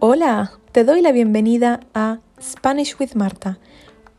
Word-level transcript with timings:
Hola, 0.00 0.52
te 0.72 0.84
doy 0.84 1.02
la 1.02 1.12
bienvenida 1.12 1.80
a 1.92 2.20
Spanish 2.40 2.96
with 2.98 3.14
Marta, 3.14 3.58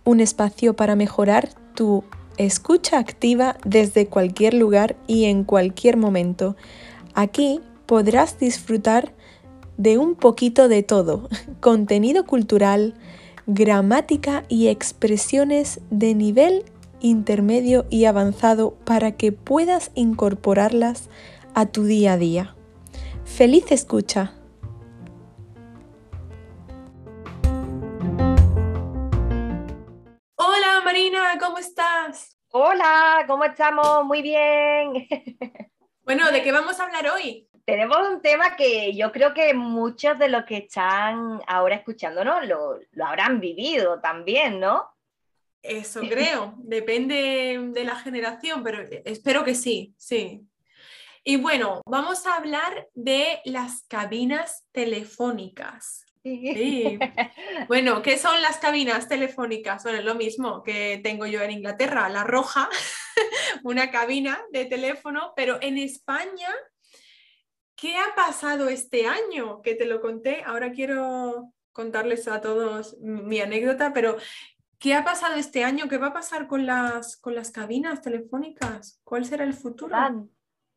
un 0.04 0.20
espacio 0.20 0.76
para 0.76 0.96
mejorar 0.96 1.50
tu 1.74 2.04
escucha 2.38 3.00
activa 3.00 3.58
desde 3.66 4.06
cualquier 4.06 4.54
lugar 4.54 4.98
y 5.08 5.26
en 5.26 5.44
cualquier 5.44 5.98
momento. 5.98 6.56
Aquí 7.16 7.62
podrás 7.88 8.38
disfrutar 8.38 9.14
de 9.78 9.98
un 9.98 10.14
poquito 10.14 10.68
de 10.68 10.84
todo, 10.84 11.28
contenido 11.60 12.26
cultural, 12.26 12.94
gramática 13.48 14.44
y 14.48 14.68
expresiones 14.68 15.80
de 15.90 16.14
nivel 16.14 16.66
intermedio 17.02 17.86
y 17.90 18.06
avanzado 18.06 18.76
para 18.86 19.14
que 19.14 19.32
puedas 19.32 19.92
incorporarlas 19.96 21.10
a 21.54 21.66
tu 21.66 21.84
día 21.84 22.14
a 22.14 22.18
día. 22.18 22.56
¡Feliz 23.26 23.72
escucha! 23.72 24.34
Hola 30.36 30.82
Marina, 30.84 31.38
¿cómo 31.40 31.58
estás? 31.58 32.38
Hola, 32.52 33.26
¿cómo 33.28 33.44
estamos? 33.44 34.06
Muy 34.06 34.22
bien. 34.22 35.08
Bueno, 36.10 36.32
¿de 36.32 36.42
qué 36.42 36.52
vamos 36.52 36.80
a 36.80 36.86
hablar 36.86 37.08
hoy? 37.10 37.48
Tenemos 37.66 38.00
un 38.10 38.20
tema 38.20 38.56
que 38.56 38.96
yo 38.96 39.12
creo 39.12 39.32
que 39.36 39.54
muchos 39.54 40.18
de 40.18 40.28
los 40.28 40.44
que 40.44 40.58
están 40.58 41.40
ahora 41.46 41.76
escuchándonos 41.76 42.48
lo, 42.48 42.80
lo 42.94 43.06
habrán 43.06 43.40
vivido 43.40 44.00
también, 44.00 44.60
¿no? 44.60 44.90
Eso 45.62 46.02
creo, 46.02 46.56
depende 46.60 47.60
de 47.74 47.84
la 47.84 47.96
generación, 47.96 48.64
pero 48.64 48.82
espero 49.06 49.44
que 49.44 49.56
sí, 49.56 49.94
sí. 49.98 50.42
Y 51.24 51.36
bueno, 51.36 51.82
vamos 51.86 52.26
a 52.26 52.38
hablar 52.38 52.88
de 52.94 53.42
las 53.44 53.84
cabinas 53.88 54.66
telefónicas. 54.72 56.06
Sí. 56.24 57.00
Bueno, 57.68 58.02
¿qué 58.02 58.18
son 58.18 58.42
las 58.42 58.58
cabinas 58.58 59.08
telefónicas? 59.08 59.84
Bueno, 59.84 60.00
es 60.00 60.06
lo 60.06 60.16
mismo 60.16 60.64
que 60.64 61.00
tengo 61.04 61.26
yo 61.26 61.42
en 61.42 61.52
Inglaterra, 61.52 62.10
la 62.10 62.24
roja, 62.24 62.70
una 63.64 63.92
cabina 63.92 64.42
de 64.52 64.66
teléfono, 64.66 65.34
pero 65.36 65.58
en 65.62 65.78
España, 65.78 66.50
¿qué 67.76 67.96
ha 67.98 68.16
pasado 68.16 68.70
este 68.70 69.08
año? 69.08 69.62
Que 69.62 69.76
te 69.76 69.86
lo 69.86 70.02
conté, 70.02 70.44
ahora 70.46 70.72
quiero 70.72 71.54
contarles 71.72 72.28
a 72.28 72.42
todos 72.42 72.98
mi 73.00 73.40
anécdota, 73.40 73.94
pero 73.94 74.18
¿qué 74.80 74.96
ha 74.96 75.04
pasado 75.04 75.36
este 75.36 75.64
año? 75.64 75.88
¿Qué 75.88 75.98
va 75.98 76.08
a 76.08 76.14
pasar 76.14 76.48
con 76.48 76.66
las, 76.66 77.18
con 77.18 77.36
las 77.36 77.52
cabinas 77.52 78.02
telefónicas? 78.02 79.00
¿Cuál 79.04 79.26
será 79.26 79.44
el 79.44 79.54
futuro? 79.54 79.96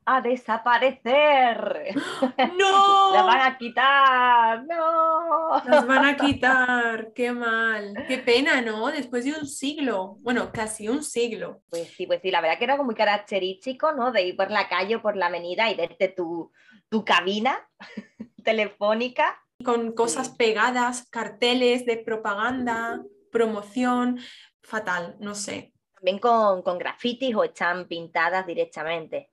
a 0.05 0.21
desaparecer. 0.21 1.95
¡No! 2.59 3.13
Las 3.15 3.27
van 3.27 3.41
a 3.41 3.59
quitar. 3.59 4.65
¡No! 4.65 5.63
Las 5.65 5.87
van 5.87 6.05
a 6.05 6.17
quitar. 6.17 7.13
Qué 7.13 7.33
mal. 7.33 8.05
Qué 8.09 8.19
pena, 8.19 8.61
¿no? 8.61 8.91
Después 8.91 9.25
de 9.25 9.33
un 9.33 9.47
siglo. 9.47 10.17
Bueno, 10.21 10.51
casi 10.53 10.89
un 10.89 11.03
siglo. 11.03 11.63
Pues 11.69 11.89
sí, 11.89 12.07
pues 12.07 12.21
sí. 12.23 12.31
La 12.31 12.41
verdad 12.41 12.59
que 12.59 12.65
era 12.65 12.83
muy 12.83 12.95
característico, 12.95 13.93
¿no? 13.93 14.13
De 14.13 14.23
ir 14.23 14.37
por 14.37 14.51
la 14.51 14.69
calle 14.69 14.97
o 14.97 15.03
por 15.03 15.17
la 15.17 15.27
avenida 15.27 15.71
y 15.71 15.77
verte 15.77 16.09
tu, 16.09 16.51
tu 16.89 17.05
cabina 17.05 17.69
telefónica. 18.45 19.39
Con 19.65 19.93
cosas 19.93 20.31
pegadas, 20.31 21.07
carteles 21.09 21.87
de 21.87 21.97
propaganda, 21.97 23.01
promoción. 23.33 24.21
Fatal, 24.63 25.17
no 25.19 25.35
sé. 25.35 25.73
También 25.95 26.21
con, 26.21 26.63
con 26.63 26.79
grafitis 26.79 27.35
o 27.35 27.43
están 27.43 27.89
pintadas 27.89 28.47
directamente. 28.47 29.31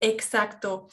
Exacto. 0.00 0.88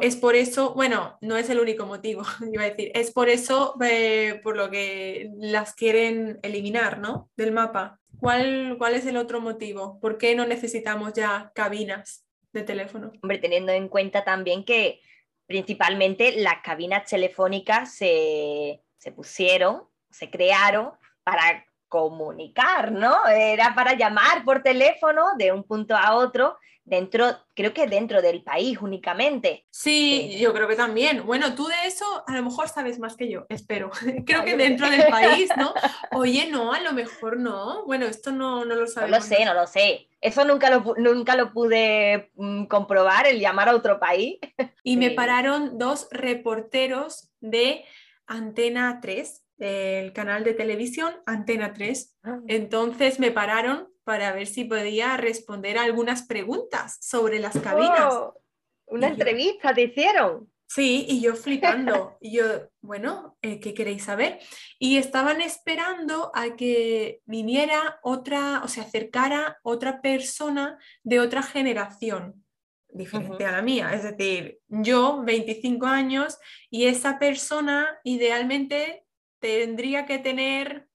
Es 0.00 0.16
por 0.16 0.34
eso, 0.34 0.74
bueno, 0.74 1.16
no 1.20 1.36
es 1.36 1.48
el 1.48 1.60
único 1.60 1.86
motivo, 1.86 2.22
iba 2.52 2.64
a 2.64 2.70
decir, 2.70 2.90
es 2.94 3.12
por 3.12 3.28
eso 3.28 3.76
eh, 3.80 4.40
por 4.42 4.56
lo 4.56 4.68
que 4.68 5.30
las 5.36 5.74
quieren 5.74 6.40
eliminar, 6.42 6.98
¿no? 6.98 7.30
Del 7.36 7.52
mapa. 7.52 8.00
¿Cuál, 8.18 8.76
¿Cuál 8.78 8.94
es 8.94 9.06
el 9.06 9.16
otro 9.16 9.40
motivo? 9.40 10.00
¿Por 10.00 10.18
qué 10.18 10.34
no 10.34 10.44
necesitamos 10.46 11.12
ya 11.12 11.52
cabinas 11.54 12.26
de 12.52 12.62
teléfono? 12.62 13.12
Hombre, 13.22 13.38
teniendo 13.38 13.72
en 13.72 13.88
cuenta 13.88 14.24
también 14.24 14.64
que 14.64 15.00
principalmente 15.46 16.32
las 16.40 16.62
cabinas 16.62 17.08
telefónicas 17.08 17.94
se, 17.94 18.82
se 18.96 19.12
pusieron, 19.12 19.84
se 20.10 20.30
crearon 20.30 20.92
para 21.22 21.64
comunicar, 21.88 22.92
¿no? 22.92 23.26
Era 23.28 23.74
para 23.74 23.94
llamar 23.94 24.44
por 24.44 24.62
teléfono 24.62 25.30
de 25.36 25.52
un 25.52 25.64
punto 25.64 25.96
a 25.96 26.14
otro 26.14 26.56
dentro, 26.86 27.36
creo 27.54 27.74
que 27.74 27.86
dentro 27.86 28.22
del 28.22 28.42
país 28.42 28.78
únicamente. 28.80 29.66
Sí, 29.70 30.38
yo 30.38 30.54
creo 30.54 30.68
que 30.68 30.76
también. 30.76 31.26
Bueno, 31.26 31.54
tú 31.54 31.66
de 31.66 31.74
eso 31.84 32.04
a 32.26 32.34
lo 32.34 32.42
mejor 32.44 32.68
sabes 32.68 32.98
más 32.98 33.16
que 33.16 33.28
yo, 33.28 33.44
espero. 33.48 33.90
creo 34.24 34.44
que 34.44 34.56
dentro 34.56 34.88
del 34.88 35.06
país, 35.08 35.50
¿no? 35.56 35.74
Oye, 36.12 36.48
no, 36.50 36.72
a 36.72 36.80
lo 36.80 36.92
mejor 36.92 37.38
no. 37.38 37.84
Bueno, 37.84 38.06
esto 38.06 38.30
no, 38.30 38.64
no 38.64 38.76
lo 38.76 38.86
sabemos. 38.86 39.10
No 39.10 39.16
lo 39.18 39.36
sé, 39.36 39.44
no 39.44 39.54
lo 39.54 39.66
sé. 39.66 40.08
Eso 40.20 40.44
nunca 40.44 40.70
lo, 40.70 40.94
nunca 40.96 41.36
lo 41.36 41.52
pude 41.52 42.30
mm, 42.36 42.66
comprobar, 42.66 43.26
el 43.26 43.40
llamar 43.40 43.68
a 43.68 43.74
otro 43.74 43.98
país. 43.98 44.38
Y 44.82 44.96
me 44.96 45.10
pararon 45.12 45.78
dos 45.78 46.08
reporteros 46.10 47.30
de 47.40 47.84
Antena 48.26 49.00
3, 49.02 49.44
del 49.56 50.12
canal 50.12 50.44
de 50.44 50.54
televisión 50.54 51.14
Antena 51.26 51.72
3. 51.72 52.18
Ah. 52.22 52.40
Entonces 52.48 53.18
me 53.18 53.30
pararon 53.30 53.88
para 54.04 54.32
ver 54.32 54.46
si 54.46 54.64
podía 54.64 55.16
responder 55.16 55.78
algunas 55.78 56.22
preguntas 56.22 56.98
sobre 57.00 57.38
las 57.38 57.58
cabinas. 57.58 58.14
Oh, 58.14 58.40
una 58.86 59.08
entrevista 59.08 59.74
te 59.74 59.82
hicieron. 59.82 60.50
Sí, 60.68 61.06
y 61.08 61.20
yo 61.20 61.34
flipando. 61.34 62.16
y 62.20 62.36
yo, 62.36 62.44
bueno, 62.80 63.36
eh, 63.42 63.60
¿qué 63.60 63.72
queréis 63.74 64.04
saber? 64.04 64.38
Y 64.78 64.98
estaban 64.98 65.40
esperando 65.40 66.30
a 66.34 66.56
que 66.56 67.20
viniera 67.24 67.98
otra, 68.02 68.62
o 68.64 68.68
se 68.68 68.80
acercara 68.80 69.58
otra 69.62 70.00
persona 70.00 70.78
de 71.02 71.20
otra 71.20 71.42
generación 71.42 72.44
diferente 72.88 73.44
a 73.44 73.52
la 73.52 73.62
mía. 73.62 73.92
Es 73.92 74.02
decir, 74.02 74.58
yo, 74.68 75.22
25 75.24 75.86
años, 75.86 76.38
y 76.70 76.86
esa 76.86 77.18
persona 77.18 77.98
idealmente 78.04 79.05
tendría 79.38 80.06
que 80.06 80.18
tener 80.18 80.88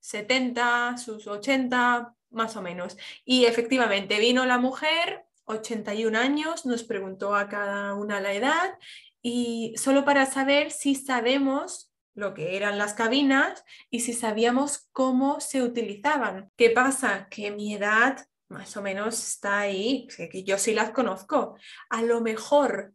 70, 0.00 0.96
sus 0.98 1.26
80, 1.26 2.14
más 2.30 2.56
o 2.56 2.62
menos. 2.62 2.96
Y 3.24 3.44
efectivamente 3.44 4.18
vino 4.18 4.46
la 4.46 4.58
mujer, 4.58 5.24
81 5.44 6.18
años, 6.18 6.66
nos 6.66 6.84
preguntó 6.84 7.34
a 7.34 7.48
cada 7.48 7.94
una 7.94 8.20
la 8.20 8.32
edad 8.32 8.78
y 9.22 9.74
solo 9.76 10.04
para 10.04 10.26
saber 10.26 10.70
si 10.70 10.94
sabemos 10.94 11.92
lo 12.14 12.34
que 12.34 12.56
eran 12.56 12.78
las 12.78 12.94
cabinas 12.94 13.64
y 13.90 14.00
si 14.00 14.12
sabíamos 14.12 14.88
cómo 14.92 15.40
se 15.40 15.62
utilizaban. 15.62 16.50
¿Qué 16.56 16.70
pasa? 16.70 17.28
Que 17.30 17.50
mi 17.50 17.74
edad 17.74 18.26
más 18.50 18.76
o 18.76 18.82
menos 18.82 19.22
está 19.26 19.60
ahí, 19.60 20.08
que 20.16 20.42
yo 20.42 20.58
sí 20.58 20.74
las 20.74 20.90
conozco. 20.90 21.56
A 21.88 22.02
lo 22.02 22.20
mejor 22.20 22.92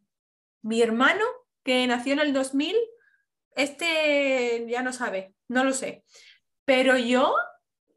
mi 0.61 0.81
hermano, 0.81 1.23
que 1.63 1.87
nació 1.87 2.13
en 2.13 2.19
el 2.19 2.33
2000, 2.33 2.75
este 3.55 4.65
ya 4.69 4.83
no 4.83 4.93
sabe, 4.93 5.33
no 5.47 5.63
lo 5.63 5.73
sé. 5.73 6.03
Pero 6.65 6.97
yo 6.97 7.35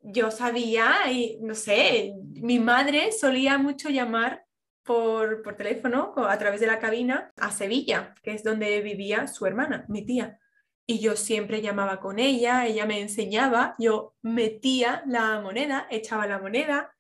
yo 0.03 0.31
sabía, 0.31 1.11
y 1.11 1.39
no 1.43 1.55
sé, 1.55 2.15
mi 2.41 2.59
madre 2.59 3.13
solía 3.13 3.59
mucho 3.59 3.91
llamar 3.91 4.45
por, 4.83 5.43
por, 5.43 5.57
teléfono 5.57 6.15
a 6.17 6.39
través 6.39 6.61
de 6.61 6.67
la 6.67 6.79
cabina 6.79 7.31
a 7.37 7.51
Sevilla, 7.51 8.15
que 8.23 8.33
es 8.33 8.43
donde 8.43 8.81
vivía 8.81 9.27
su 9.27 9.45
hermana, 9.47 9.85
mi 9.89 10.07
tía. 10.07 10.39
Y 10.87 11.01
yo 11.01 11.17
siempre 11.17 11.61
llamaba 11.61 12.01
con 12.01 12.19
ella, 12.19 12.67
ella 12.67 12.87
me 12.87 13.01
enseñaba, 13.01 13.75
yo 13.79 14.15
metía 14.23 15.03
la 15.07 15.41
moneda, 15.41 15.87
echaba 15.91 16.27
la 16.27 16.39
moneda. 16.39 16.95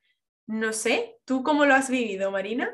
No 0.46 0.74
sé, 0.74 1.16
¿tú 1.24 1.42
cómo 1.42 1.64
lo 1.64 1.74
has 1.74 1.88
vivido, 1.88 2.30
Marina? 2.30 2.70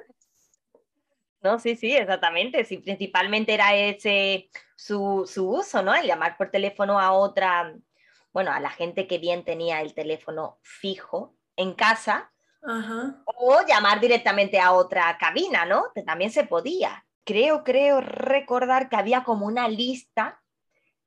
No, 1.45 1.59
sí, 1.59 1.77
sí, 1.77 1.95
exactamente. 1.95 2.65
Sí, 2.65 2.79
principalmente 2.79 3.53
era 3.53 3.75
ese 3.75 4.49
su, 4.77 5.31
su 5.31 5.47
uso, 5.47 5.83
¿no? 5.83 5.95
El 5.95 6.07
llamar 6.07 6.39
por 6.39 6.51
teléfono 6.51 6.99
a 6.99 7.13
otra, 7.13 7.75
bueno, 8.33 8.51
a 8.51 8.61
la 8.61 8.71
gente 8.71 9.07
que 9.07 9.19
bien 9.19 9.45
tenía 9.45 9.83
el 9.83 9.93
teléfono 9.93 10.59
fijo 10.63 11.37
en 11.55 11.75
casa, 11.75 12.33
o 13.27 13.61
llamar 13.69 14.01
directamente 14.01 14.59
a 14.59 14.73
otra 14.73 15.19
cabina, 15.19 15.67
¿no? 15.67 15.93
Que 15.95 16.03
también 16.03 16.31
se 16.31 16.45
podía. 16.45 17.05
Creo, 17.25 17.63
creo 17.63 18.01
recordar 18.01 18.89
que 18.89 18.97
había 18.97 19.23
como 19.23 19.45
una 19.45 19.69
lista 19.69 20.43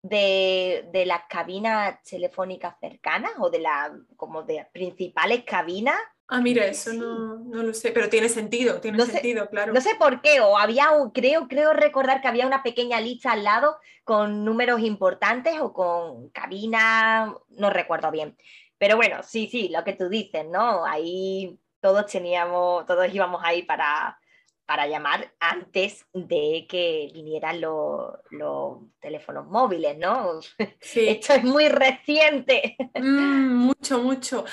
de, 0.03 0.87
de 0.93 1.07
las 1.07 1.23
cabinas 1.27 1.99
telefónicas 2.03 2.75
cercanas 2.79 3.31
o 3.39 3.49
de 3.49 3.59
las 3.59 3.91
como 4.15 4.43
de 4.43 4.67
principales 4.71 5.43
cabinas 5.45 5.99
Ah, 6.29 6.41
mira, 6.41 6.65
eso 6.65 6.91
no, 6.91 7.37
no, 7.37 7.63
lo 7.63 7.73
sé, 7.73 7.91
pero 7.91 8.09
tiene 8.09 8.27
sentido, 8.27 8.81
tiene 8.81 9.03
sentido, 9.05 9.49
claro. 9.49 9.71
No 9.71 9.79
sé 9.79 9.95
por 9.95 10.21
qué, 10.21 10.41
o 10.41 10.57
había, 10.57 10.89
creo, 11.13 11.47
creo 11.47 11.71
recordar 11.71 12.21
que 12.21 12.27
había 12.27 12.45
una 12.45 12.63
pequeña 12.63 12.99
lista 12.99 13.31
al 13.31 13.45
lado 13.45 13.77
con 14.03 14.43
números 14.43 14.81
importantes 14.81 15.55
o 15.61 15.71
con 15.71 16.29
cabina, 16.29 17.33
no 17.49 17.69
recuerdo 17.69 18.11
bien. 18.11 18.35
Pero 18.77 18.97
bueno, 18.97 19.23
sí, 19.23 19.47
sí, 19.49 19.69
lo 19.69 19.85
que 19.85 19.93
tú 19.93 20.09
dices, 20.09 20.45
¿no? 20.45 20.85
Ahí 20.85 21.57
todos 21.79 22.05
teníamos, 22.07 22.85
todos 22.85 23.13
íbamos 23.13 23.41
ahí 23.43 23.63
para, 23.63 24.19
para 24.65 24.85
llamar 24.85 25.33
antes 25.39 26.05
de 26.13 26.67
que 26.69 27.09
vinieran 27.13 27.61
los, 27.61 28.79
teléfonos 28.99 29.47
móviles, 29.47 29.97
¿no? 29.97 30.41
Sí. 30.81 31.07
Esto 31.07 31.33
es 31.33 31.43
muy 31.43 31.69
reciente. 31.69 32.75
Mm, 32.95 33.55
mucho, 33.55 33.99
mucho. 33.99 34.43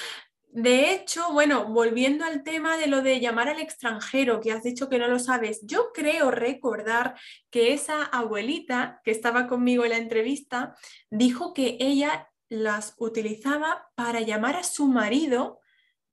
De 0.56 0.92
hecho, 0.92 1.32
bueno, 1.32 1.64
volviendo 1.64 2.24
al 2.24 2.44
tema 2.44 2.76
de 2.76 2.86
lo 2.86 3.02
de 3.02 3.18
llamar 3.18 3.48
al 3.48 3.58
extranjero, 3.58 4.40
que 4.40 4.52
has 4.52 4.62
dicho 4.62 4.88
que 4.88 5.00
no 5.00 5.08
lo 5.08 5.18
sabes, 5.18 5.62
yo 5.64 5.90
creo 5.92 6.30
recordar 6.30 7.16
que 7.50 7.72
esa 7.72 8.04
abuelita 8.04 9.00
que 9.02 9.10
estaba 9.10 9.48
conmigo 9.48 9.82
en 9.82 9.90
la 9.90 9.96
entrevista 9.96 10.76
dijo 11.10 11.54
que 11.54 11.76
ella 11.80 12.30
las 12.48 12.94
utilizaba 12.98 13.90
para 13.96 14.20
llamar 14.20 14.54
a 14.54 14.62
su 14.62 14.86
marido 14.86 15.58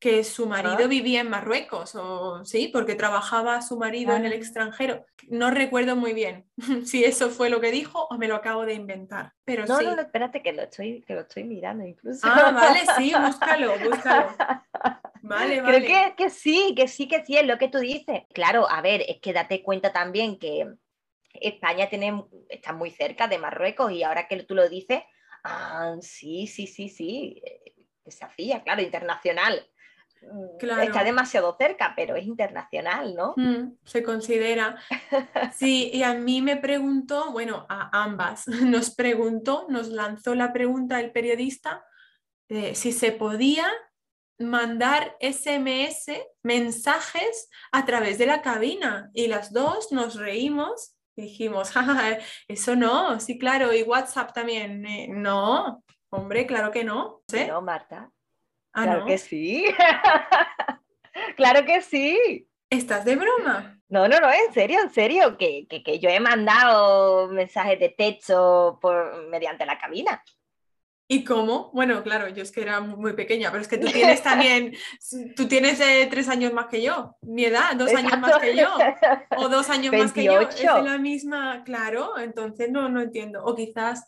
que 0.02 0.24
su 0.24 0.48
marido 0.48 0.88
vivía 0.88 1.22
en 1.22 1.30
Marruecos, 1.30 1.94
o 1.94 2.44
sí, 2.44 2.70
porque 2.70 2.96
trabajaba 2.96 3.62
su 3.62 3.78
marido 3.78 4.16
en 4.16 4.26
el 4.26 4.34
extranjero. 4.34 5.06
No 5.28 5.52
recuerdo 5.52 5.96
muy 5.96 6.14
bien 6.14 6.50
si 6.86 7.06
eso 7.06 7.30
fue 7.30 7.52
lo 7.52 7.62
que 7.62 7.72
dijo 7.72 8.08
o 8.10 8.18
me 8.18 8.28
lo 8.28 8.36
acabo 8.36 8.66
de 8.66 8.74
inventar. 8.74 9.34
Pero 9.46 9.68
no, 9.68 9.78
sí. 9.78 9.86
no, 9.86 10.02
espérate 10.02 10.42
que 10.42 10.54
lo 10.54 10.64
estoy, 10.64 11.04
que 11.04 11.14
lo 11.14 11.22
estoy 11.22 11.44
mirando 11.44 11.86
incluso. 11.86 12.22
Ah, 12.24 12.52
vale, 12.52 12.80
sí, 12.98 13.14
búscalo, 13.14 13.78
búscalo. 13.90 14.36
Vale, 15.22 15.62
vale. 15.62 15.86
Creo 15.86 16.16
que, 16.16 16.32
sí, 16.32 16.74
que 16.76 16.88
sí, 16.88 17.08
que 17.08 17.24
sí, 17.24 17.38
es 17.38 17.46
lo 17.46 17.60
que 17.60 17.68
tú 17.68 17.78
dices. 17.78 18.24
Claro, 18.34 18.68
a 18.68 18.82
ver, 18.82 19.06
es 19.08 19.22
que 19.22 19.34
date 19.34 19.62
cuenta 19.62 19.94
también 19.94 20.40
que 20.40 20.68
España 21.32 21.90
tiene, 21.90 22.26
está 22.50 22.74
muy 22.74 22.90
cerca 22.90 23.28
de 23.28 23.38
Marruecos 23.38 23.92
y 23.92 24.02
ahora 24.02 24.28
que 24.28 24.42
tú 24.46 24.56
lo 24.56 24.68
dices, 24.68 25.04
ah, 25.44 25.96
sí, 26.02 26.48
sí, 26.48 26.66
sí, 26.66 26.90
sí, 26.90 27.40
eh, 27.46 27.86
se 28.08 28.26
hacía, 28.26 28.64
claro, 28.64 28.82
internacional. 28.82 29.68
Está 30.60 31.04
demasiado 31.04 31.56
cerca, 31.60 31.94
pero 31.96 32.16
es 32.16 32.26
internacional, 32.26 33.16
¿no? 33.16 33.34
Mm, 33.38 33.78
se 33.84 34.04
considera. 34.04 34.78
Sí, 35.54 35.92
y 35.94 36.04
a 36.04 36.14
mí 36.14 36.42
me 36.42 36.58
preguntó, 36.58 37.32
bueno, 37.32 37.66
a 37.70 38.04
ambas, 38.04 38.48
nos 38.48 38.94
preguntó, 38.96 39.66
nos 39.70 39.90
lanzó 39.90 40.36
la 40.36 40.54
pregunta 40.54 41.00
el 41.00 41.12
periodista 41.12 41.84
si 42.74 42.92
se 42.92 43.12
podía 43.14 43.66
mandar 44.40 45.16
SMS, 45.22 46.12
mensajes 46.44 47.50
a 47.72 47.86
través 47.86 48.18
de 48.18 48.26
la 48.26 48.42
cabina. 48.42 49.10
Y 49.14 49.28
las 49.28 49.54
dos 49.54 49.92
nos 49.92 50.16
reímos 50.16 50.96
y 51.16 51.24
dijimos, 51.24 51.72
eso 52.48 52.76
no, 52.76 53.20
sí, 53.20 53.38
claro, 53.38 53.74
y 53.74 53.84
WhatsApp 53.84 54.34
también. 54.34 54.86
Eh, 54.86 55.08
no, 55.10 55.84
hombre, 56.10 56.46
claro 56.46 56.72
que 56.72 56.84
no. 56.84 57.22
No, 57.48 57.62
Marta. 57.62 58.12
Ah, 58.74 58.84
claro 58.84 59.06
que 59.06 59.18
sí. 59.18 59.66
claro 61.36 61.66
que 61.66 61.82
sí. 61.82 62.48
¿Estás 62.70 63.04
de 63.04 63.16
broma? 63.16 63.78
No, 63.90 64.08
no, 64.08 64.20
no, 64.22 64.32
en 64.32 64.54
serio, 64.54 64.80
en 64.82 64.90
serio, 64.90 65.38
que, 65.38 65.68
que, 65.68 66.00
yo 66.00 66.10
he 66.10 66.22
mandado 66.22 67.28
mensajes 67.28 67.78
de 67.78 67.90
texto 67.90 68.80
por, 68.82 69.28
mediante 69.28 69.66
la 69.66 69.78
cabina. 69.78 70.24
¿Y 71.10 71.26
cómo? 71.26 71.72
Bueno, 71.74 72.02
claro, 72.02 72.30
yo 72.30 72.42
es 72.42 72.54
que 72.54 72.62
era 72.62 72.80
muy 72.80 73.12
pequeña, 73.12 73.52
pero 73.52 73.62
es 73.62 73.68
que 73.68 73.78
tú 73.78 73.88
tienes 73.88 74.24
también, 74.24 74.74
tú 75.36 75.46
tienes 75.50 75.82
eh, 75.82 76.08
tres 76.10 76.30
años 76.30 76.54
más 76.54 76.68
que 76.68 76.82
yo, 76.82 77.18
mi 77.24 77.44
edad, 77.44 77.76
dos 77.76 77.94
años 77.94 78.18
más 78.18 78.38
que 78.38 78.56
yo, 78.56 78.70
o 79.36 79.50
dos 79.50 79.70
años 79.70 79.94
más 79.94 80.14
que 80.14 80.24
yo, 80.24 80.40
es 80.40 80.56
de 80.56 80.84
la 80.84 80.98
misma, 80.98 81.66
claro, 81.66 82.18
entonces 82.18 82.72
no, 82.72 82.88
no 82.88 83.02
entiendo, 83.02 83.44
o 83.44 83.54
quizás, 83.54 84.06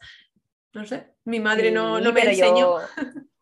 no 0.72 0.86
sé, 0.86 1.08
mi 1.26 1.42
madre 1.42 1.72
no, 1.72 2.00
no 2.00 2.14
me 2.14 2.22
enseñó. 2.22 2.78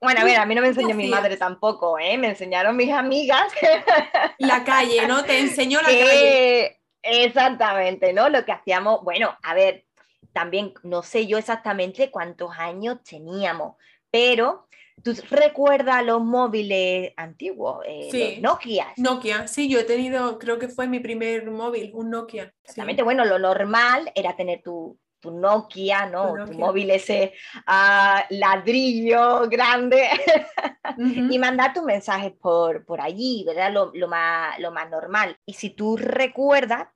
Bueno, 0.00 0.20
a 0.20 0.24
ver, 0.24 0.36
a 0.36 0.46
mí 0.46 0.54
no 0.54 0.60
me 0.60 0.68
enseñó 0.68 0.94
mi 0.94 1.08
madre 1.08 1.36
tampoco, 1.36 1.98
¿eh? 1.98 2.18
Me 2.18 2.28
enseñaron 2.28 2.76
mis 2.76 2.92
amigas. 2.92 3.52
La 4.38 4.62
calle, 4.62 5.06
¿no? 5.06 5.24
Te 5.24 5.38
enseñó 5.40 5.80
la 5.80 5.88
calle. 5.88 6.80
Exactamente, 7.02 8.12
¿no? 8.12 8.28
Lo 8.28 8.44
que 8.44 8.52
hacíamos, 8.52 9.02
bueno, 9.02 9.36
a 9.42 9.54
ver, 9.54 9.86
también 10.32 10.74
no 10.82 11.02
sé 11.02 11.26
yo 11.26 11.38
exactamente 11.38 12.10
cuántos 12.10 12.50
años 12.58 12.98
teníamos, 13.08 13.76
pero 14.10 14.68
¿tú 15.02 15.14
recuerdas 15.30 16.04
los 16.04 16.20
móviles 16.20 17.12
antiguos? 17.16 17.84
Eh, 17.86 18.08
sí. 18.10 18.38
Nokia. 18.42 18.92
Nokia, 18.96 19.46
sí, 19.46 19.68
yo 19.68 19.78
he 19.78 19.84
tenido, 19.84 20.38
creo 20.38 20.58
que 20.58 20.68
fue 20.68 20.88
mi 20.88 21.00
primer 21.00 21.50
móvil, 21.50 21.92
un 21.94 22.10
Nokia. 22.10 22.52
Exactamente, 22.62 23.02
bueno, 23.02 23.24
lo 23.24 23.38
normal 23.38 24.10
era 24.14 24.36
tener 24.36 24.62
tu, 24.62 24.98
tu 25.26 25.32
Nokia, 25.32 26.06
¿no? 26.06 26.46
Tu, 26.46 26.52
móvil 26.52 26.90
ese 26.90 27.34
uh, 27.66 28.20
ladrillo 28.30 29.48
grande 29.48 30.08
y 31.30 31.38
mandar 31.38 31.72
tus 31.72 31.82
mensajes 31.82 32.32
por, 32.32 32.84
por 32.84 33.00
allí, 33.00 33.44
¿verdad? 33.46 33.72
Lo, 33.72 33.90
lo, 33.94 34.08
más, 34.08 34.58
lo 34.58 34.70
más 34.70 34.88
normal. 34.88 35.36
Y 35.44 35.54
si 35.54 35.70
tú 35.70 35.96
recuerdas, 35.96 36.88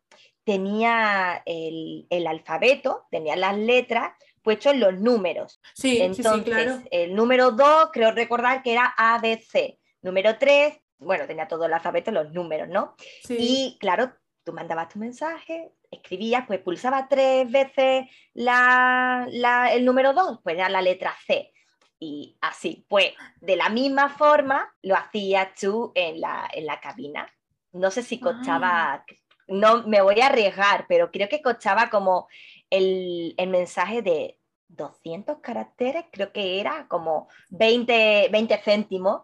tenía 0.44 1.42
el, 1.44 2.06
el 2.10 2.26
alfabeto, 2.26 3.06
tenía 3.10 3.36
las 3.36 3.56
letras 3.56 4.12
puestos 4.42 4.72
en 4.72 4.80
los 4.80 4.94
números. 4.94 5.60
Sí, 5.74 6.00
Entonces, 6.00 6.34
sí, 6.34 6.42
claro. 6.42 6.82
el 6.90 7.14
número 7.14 7.50
2, 7.50 7.90
creo 7.92 8.12
recordar 8.12 8.62
que 8.62 8.72
era 8.72 8.94
ABC. 8.96 9.78
Número 10.02 10.38
3, 10.38 10.80
bueno, 10.98 11.26
tenía 11.26 11.48
todo 11.48 11.66
el 11.66 11.72
alfabeto, 11.72 12.10
los 12.10 12.32
números, 12.32 12.68
¿no? 12.68 12.94
Sí. 13.24 13.36
Y 13.38 13.78
claro, 13.78 14.12
tú 14.44 14.52
mandabas 14.52 14.88
tu 14.88 14.98
mensaje, 14.98 15.72
escribías, 15.90 16.44
pues 16.46 16.60
pulsaba 16.60 17.08
tres 17.08 17.50
veces 17.50 18.06
la, 18.34 19.26
el 19.72 19.84
número 19.84 20.12
2, 20.12 20.40
pues 20.42 20.56
era 20.56 20.68
la 20.68 20.82
letra 20.82 21.14
C. 21.26 21.52
Y 21.98 22.36
así, 22.40 22.86
pues 22.88 23.12
de 23.40 23.56
la 23.56 23.68
misma 23.68 24.08
forma 24.08 24.74
lo 24.82 24.96
hacías 24.96 25.48
tú 25.54 25.92
en 25.94 26.20
la, 26.20 26.48
en 26.52 26.66
la 26.66 26.80
cabina. 26.80 27.28
No 27.72 27.90
sé 27.90 28.02
si 28.02 28.18
costaba, 28.18 28.94
ah. 28.94 29.04
no 29.48 29.86
me 29.86 30.00
voy 30.00 30.20
a 30.20 30.26
arriesgar, 30.26 30.86
pero 30.88 31.10
creo 31.10 31.28
que 31.28 31.42
costaba 31.42 31.90
como 31.90 32.28
el, 32.70 33.34
el 33.36 33.48
mensaje 33.50 34.02
de 34.02 34.38
200 34.68 35.38
caracteres, 35.40 36.04
creo 36.10 36.32
que 36.32 36.60
era 36.60 36.86
como 36.88 37.28
20, 37.50 38.28
20 38.30 38.58
céntimos 38.58 39.22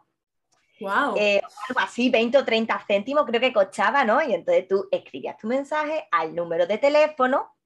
Wow. 0.80 1.14
Eh, 1.16 1.40
algo 1.68 1.80
así, 1.80 2.10
20 2.10 2.38
o 2.38 2.44
30 2.44 2.84
céntimos 2.86 3.24
creo 3.24 3.40
que 3.40 3.52
costaba, 3.52 4.04
¿no? 4.04 4.22
Y 4.22 4.34
entonces 4.34 4.68
tú 4.68 4.88
escribías 4.90 5.38
tu 5.38 5.46
mensaje 5.46 6.06
al 6.10 6.34
número 6.34 6.66
de 6.66 6.78
teléfono 6.78 7.56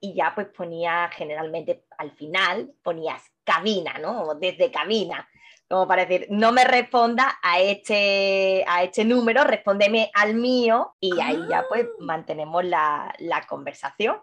y 0.00 0.14
ya 0.14 0.32
pues 0.34 0.48
ponías 0.48 1.12
generalmente 1.14 1.84
al 1.98 2.12
final, 2.12 2.72
ponías 2.82 3.22
cabina, 3.44 3.98
¿no? 3.98 4.34
Desde 4.36 4.70
cabina, 4.70 5.28
como 5.68 5.86
para 5.86 6.06
decir, 6.06 6.28
no 6.30 6.52
me 6.52 6.64
responda 6.64 7.38
a 7.42 7.60
este, 7.60 8.64
a 8.66 8.84
este 8.84 9.04
número, 9.04 9.44
respóndeme 9.44 10.10
al 10.14 10.34
mío 10.34 10.94
y 11.00 11.20
ahí 11.20 11.40
ya 11.48 11.64
pues 11.68 11.84
ah. 11.84 11.96
mantenemos 12.00 12.64
la, 12.64 13.12
la 13.18 13.42
conversación. 13.46 14.18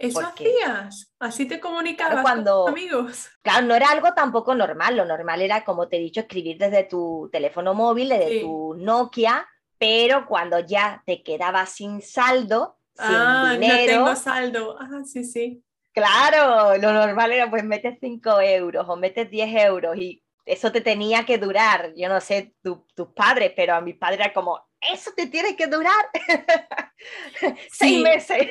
¿Eso 0.00 0.20
hacías? 0.20 1.12
¿Así 1.18 1.46
te 1.46 1.60
comunicabas 1.60 2.22
cuando, 2.22 2.64
con 2.64 2.72
amigos? 2.72 3.28
Claro, 3.42 3.66
no 3.66 3.74
era 3.74 3.90
algo 3.90 4.14
tampoco 4.14 4.54
normal. 4.54 4.96
Lo 4.96 5.04
normal 5.04 5.42
era, 5.42 5.62
como 5.62 5.88
te 5.88 5.98
he 5.98 6.00
dicho, 6.00 6.20
escribir 6.20 6.56
desde 6.56 6.84
tu 6.84 7.28
teléfono 7.30 7.74
móvil, 7.74 8.08
desde 8.08 8.40
tu 8.40 8.74
Nokia, 8.78 9.46
pero 9.78 10.26
cuando 10.26 10.58
ya 10.58 11.02
te 11.04 11.22
quedabas 11.22 11.70
sin 11.70 12.00
saldo, 12.00 12.78
ah, 12.98 13.50
sin 13.50 13.60
dinero. 13.60 14.00
No 14.00 14.04
tengo 14.06 14.16
saldo. 14.16 14.76
Ah, 14.80 15.02
sí, 15.04 15.22
sí. 15.22 15.62
Claro, 15.92 16.78
lo 16.78 16.92
normal 16.92 17.32
era 17.32 17.50
pues 17.50 17.62
metes 17.64 17.98
5 18.00 18.40
euros 18.40 18.86
o 18.88 18.96
metes 18.96 19.28
10 19.30 19.64
euros 19.64 19.96
y 19.96 20.22
eso 20.46 20.72
te 20.72 20.80
tenía 20.80 21.26
que 21.26 21.36
durar. 21.36 21.92
Yo 21.94 22.08
no 22.08 22.20
sé 22.20 22.54
tus 22.62 23.08
padres, 23.14 23.52
pero 23.54 23.74
a 23.74 23.80
mi 23.80 23.92
padre 23.92 24.24
era 24.24 24.32
como, 24.32 24.60
eso 24.80 25.12
te 25.16 25.26
tiene 25.26 25.56
que 25.56 25.66
durar 25.66 26.10
seis 27.72 28.02
meses. 28.02 28.48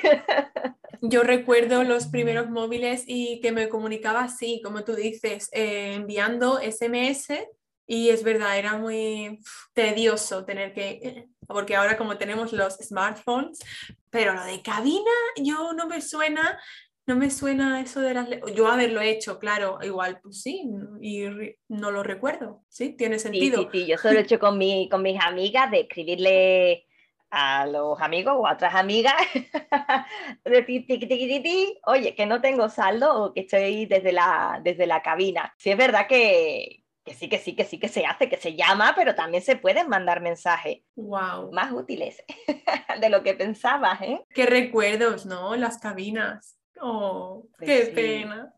Yo 1.02 1.24
recuerdo 1.24 1.84
los 1.84 2.08
primeros 2.08 2.50
móviles 2.50 3.04
y 3.08 3.40
que 3.42 3.52
me 3.52 3.70
comunicaba 3.70 4.22
así, 4.22 4.62
como 4.64 4.84
tú 4.84 4.96
dices, 4.96 5.50
eh, 5.54 5.94
enviando 5.96 6.60
SMS 6.60 7.30
y 7.88 8.10
es 8.10 8.24
verdad, 8.24 8.58
era 8.60 8.78
muy 8.78 9.40
tedioso 9.74 10.46
tener 10.46 10.74
que, 10.74 11.28
porque 11.48 11.76
ahora 11.76 11.98
como 11.98 12.20
tenemos 12.20 12.54
los 12.54 12.76
smartphones, 12.76 13.60
pero 14.12 14.36
lo 14.36 14.44
de 14.44 14.62
cabina 14.62 15.12
yo 15.38 15.74
no 15.74 15.88
me 15.88 16.00
suena 16.00 16.60
no 17.10 17.16
me 17.16 17.32
suena 17.32 17.82
eso 17.82 18.02
de 18.02 18.14
las... 18.14 18.30
Yo 18.54 18.68
haberlo 18.68 19.02
hecho, 19.02 19.40
claro, 19.40 19.80
igual, 19.82 20.20
pues 20.22 20.44
sí, 20.44 20.70
y 21.02 21.26
no 21.68 21.90
lo 21.90 22.04
recuerdo, 22.04 22.62
¿sí? 22.70 22.94
Tiene 22.94 23.18
sentido. 23.18 23.64
Sí, 23.64 23.70
sí, 23.72 23.88
yo 23.88 23.98
solo 23.98 24.20
he 24.20 24.22
hecho 24.22 24.38
con, 24.38 24.60
mi, 24.60 24.88
con 24.90 25.02
mis 25.02 25.20
amigas 25.20 25.72
de 25.72 25.80
escribirle 25.82 26.86
a 27.32 27.66
los 27.66 28.00
amigos 28.00 28.36
o 28.38 28.46
a 28.46 28.54
otras 28.54 28.76
amigas, 28.76 29.16
decir, 30.46 30.86
tiqui, 30.86 31.08
tiqui, 31.08 31.28
tiqui, 31.28 31.80
oye, 31.88 32.14
que 32.14 32.28
no 32.28 32.42
tengo 32.42 32.70
saldo 32.70 33.24
o 33.24 33.34
que 33.34 33.42
estoy 33.42 33.88
desde 33.88 34.12
la, 34.12 34.62
desde 34.64 34.86
la 34.86 35.02
cabina. 35.02 35.52
Sí 35.58 35.72
es 35.72 35.78
verdad 35.78 36.06
que, 36.08 36.84
que 37.04 37.16
sí, 37.16 37.28
que 37.28 37.40
sí, 37.40 37.56
que 37.56 37.66
sí, 37.66 37.80
que 37.80 37.88
se 37.88 38.06
hace, 38.06 38.30
que 38.30 38.38
se 38.38 38.56
llama, 38.56 38.94
pero 38.96 39.16
también 39.16 39.42
se 39.42 39.56
pueden 39.56 39.90
mandar 39.90 40.22
mensajes 40.22 40.82
wow. 40.96 41.52
más 41.52 41.72
útiles 41.72 42.24
de 43.02 43.10
lo 43.10 43.24
que 43.24 43.34
pensabas, 43.34 44.00
¿eh? 44.04 44.24
Qué 44.30 44.46
recuerdos, 44.46 45.26
¿no? 45.26 45.56
Las 45.56 45.80
cabinas. 45.80 46.59
Oh, 46.82 47.48
pues 47.58 47.90
qué 47.90 47.94
pena. 47.94 48.54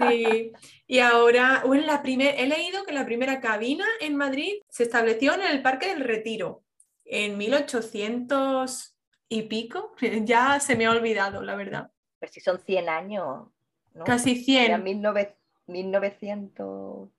Sí. 0.00 0.52
Y 0.86 0.98
ahora, 0.98 1.62
bueno, 1.66 1.86
la 1.86 2.02
primer, 2.02 2.34
he 2.38 2.46
leído 2.46 2.84
que 2.84 2.92
la 2.92 3.06
primera 3.06 3.40
cabina 3.40 3.86
en 4.00 4.16
Madrid 4.16 4.62
se 4.68 4.82
estableció 4.82 5.34
en 5.34 5.42
el 5.42 5.62
Parque 5.62 5.88
del 5.88 6.04
Retiro 6.04 6.64
en 7.04 7.38
1800 7.38 8.96
y 9.28 9.42
pico. 9.42 9.94
Ya 10.24 10.60
se 10.60 10.76
me 10.76 10.86
ha 10.86 10.90
olvidado, 10.90 11.42
la 11.42 11.56
verdad. 11.56 11.90
Pues 12.18 12.32
si 12.32 12.40
son 12.40 12.58
100 12.58 12.88
años. 12.88 13.48
¿no? 13.94 14.04
Casi 14.04 14.36
100. 14.36 14.64
Era 14.64 14.78
1900. 14.78 15.38
1900. 15.68 17.10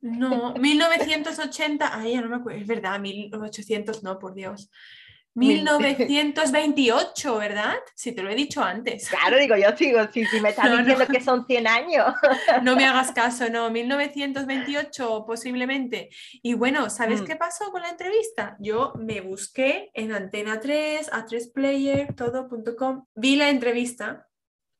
No, 0.00 0.54
1980, 0.54 1.90
ay, 1.96 2.14
ya 2.14 2.20
no 2.20 2.28
me 2.28 2.36
acuerdo, 2.36 2.60
es 2.60 2.66
verdad, 2.66 2.98
1800, 2.98 4.02
no, 4.02 4.18
por 4.18 4.34
Dios. 4.34 4.68
Mil- 5.34 5.64
1928, 5.64 7.38
¿verdad? 7.38 7.74
Si 7.94 8.12
te 8.12 8.22
lo 8.22 8.30
he 8.30 8.34
dicho 8.34 8.62
antes. 8.62 9.08
Claro, 9.08 9.38
digo 9.38 9.56
yo, 9.56 9.74
sigo, 9.76 10.00
si, 10.12 10.24
si 10.26 10.40
me 10.40 10.50
estás 10.50 10.66
No, 10.66 10.72
no. 10.72 10.78
diciendo 10.84 11.06
que 11.06 11.20
son 11.22 11.46
100 11.46 11.66
años. 11.66 12.14
No 12.62 12.76
me 12.76 12.84
hagas 12.84 13.12
caso, 13.12 13.48
no, 13.48 13.70
1928 13.70 15.24
posiblemente. 15.26 16.10
Y 16.42 16.54
bueno, 16.54 16.90
¿sabes 16.90 17.22
Mm. 17.22 17.24
qué 17.24 17.36
pasó 17.36 17.70
con 17.70 17.82
la 17.82 17.90
entrevista? 17.90 18.56
Yo 18.60 18.92
me 18.98 19.20
busqué 19.20 19.90
en 19.94 20.12
Antena 20.12 20.60
3, 20.60 21.10
A3 21.12 21.52
Player, 21.52 22.14
todo.com, 22.14 23.06
vi 23.14 23.36
la 23.36 23.48
entrevista 23.50 24.28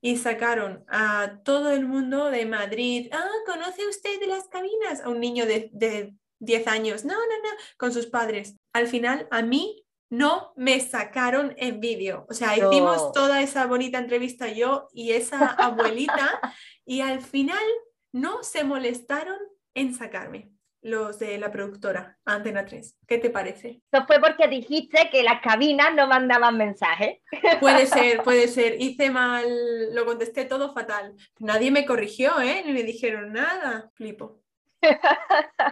y 0.02 0.16
sacaron 0.16 0.84
a 0.88 1.38
todo 1.44 1.70
el 1.72 1.86
mundo 1.86 2.30
de 2.30 2.44
Madrid. 2.46 3.08
Ah, 3.12 3.24
¿conoce 3.46 3.86
usted 3.88 4.18
de 4.20 4.26
las 4.26 4.48
cabinas? 4.48 5.00
A 5.04 5.08
un 5.08 5.20
niño 5.20 5.46
de, 5.46 5.70
de 5.72 6.14
10 6.40 6.66
años. 6.66 7.04
No, 7.04 7.14
no, 7.14 7.20
no, 7.20 7.50
con 7.78 7.92
sus 7.92 8.06
padres. 8.06 8.56
Al 8.72 8.88
final, 8.88 9.28
a 9.30 9.42
mí 9.42 9.84
no 10.12 10.52
me 10.56 10.78
sacaron 10.80 11.54
en 11.56 11.80
vídeo. 11.80 12.26
O 12.28 12.34
sea, 12.34 12.54
No. 12.54 12.70
hicimos 12.70 13.12
toda 13.12 13.40
esa 13.40 13.64
bonita 13.66 13.96
entrevista 13.96 14.46
yo 14.48 14.88
y 14.92 15.12
esa 15.12 15.46
abuelita 15.46 16.38
y 16.84 17.00
al 17.00 17.22
final 17.22 17.64
no 18.12 18.42
se 18.42 18.62
molestaron 18.62 19.38
en 19.72 19.94
sacarme 19.94 20.50
los 20.82 21.18
de 21.18 21.38
la 21.38 21.50
productora 21.50 22.18
Antena 22.26 22.66
3. 22.66 22.98
¿Qué 23.06 23.16
te 23.16 23.30
parece? 23.30 23.80
Eso 23.90 24.04
fue 24.06 24.20
porque 24.20 24.48
dijiste 24.48 25.08
que 25.10 25.22
las 25.22 25.40
cabinas 25.40 25.94
no 25.94 26.06
mandaban 26.06 26.58
mensajes. 26.58 27.20
Puede 27.60 27.86
ser, 27.86 28.22
puede 28.24 28.48
ser. 28.48 28.78
Hice 28.82 29.08
mal, 29.08 29.46
lo 29.94 30.04
contesté 30.04 30.44
todo 30.44 30.74
fatal. 30.74 31.14
Nadie 31.38 31.70
me 31.70 31.86
corrigió, 31.86 32.38
¿eh? 32.40 32.62
Ni 32.66 32.72
me 32.72 32.82
dijeron 32.82 33.32
nada. 33.32 33.90
Flipo. 33.94 34.41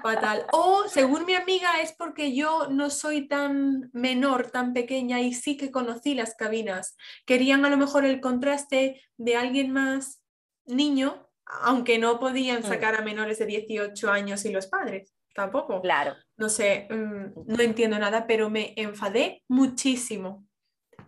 Fatal. 0.02 0.46
O, 0.52 0.84
según 0.88 1.24
mi 1.26 1.34
amiga, 1.34 1.80
es 1.82 1.92
porque 1.92 2.34
yo 2.34 2.68
no 2.70 2.90
soy 2.90 3.28
tan 3.28 3.90
menor, 3.92 4.50
tan 4.50 4.72
pequeña 4.72 5.20
y 5.20 5.34
sí 5.34 5.56
que 5.56 5.70
conocí 5.70 6.14
las 6.14 6.34
cabinas. 6.34 6.96
Querían 7.26 7.64
a 7.64 7.70
lo 7.70 7.76
mejor 7.76 8.04
el 8.04 8.20
contraste 8.20 9.00
de 9.16 9.36
alguien 9.36 9.72
más 9.72 10.22
niño, 10.66 11.28
aunque 11.44 11.98
no 11.98 12.18
podían 12.20 12.60
Mm. 12.60 12.64
sacar 12.64 12.94
a 12.94 13.02
menores 13.02 13.38
de 13.38 13.46
18 13.46 14.10
años 14.10 14.44
y 14.44 14.50
los 14.52 14.66
padres. 14.66 15.12
Tampoco. 15.34 15.80
Claro. 15.80 16.14
No 16.36 16.48
sé, 16.48 16.88
mm, 16.90 17.42
no 17.46 17.62
entiendo 17.62 17.98
nada, 17.98 18.26
pero 18.26 18.50
me 18.50 18.74
enfadé 18.76 19.42
muchísimo. 19.48 20.46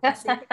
Así 0.03 0.27
que 0.27 0.45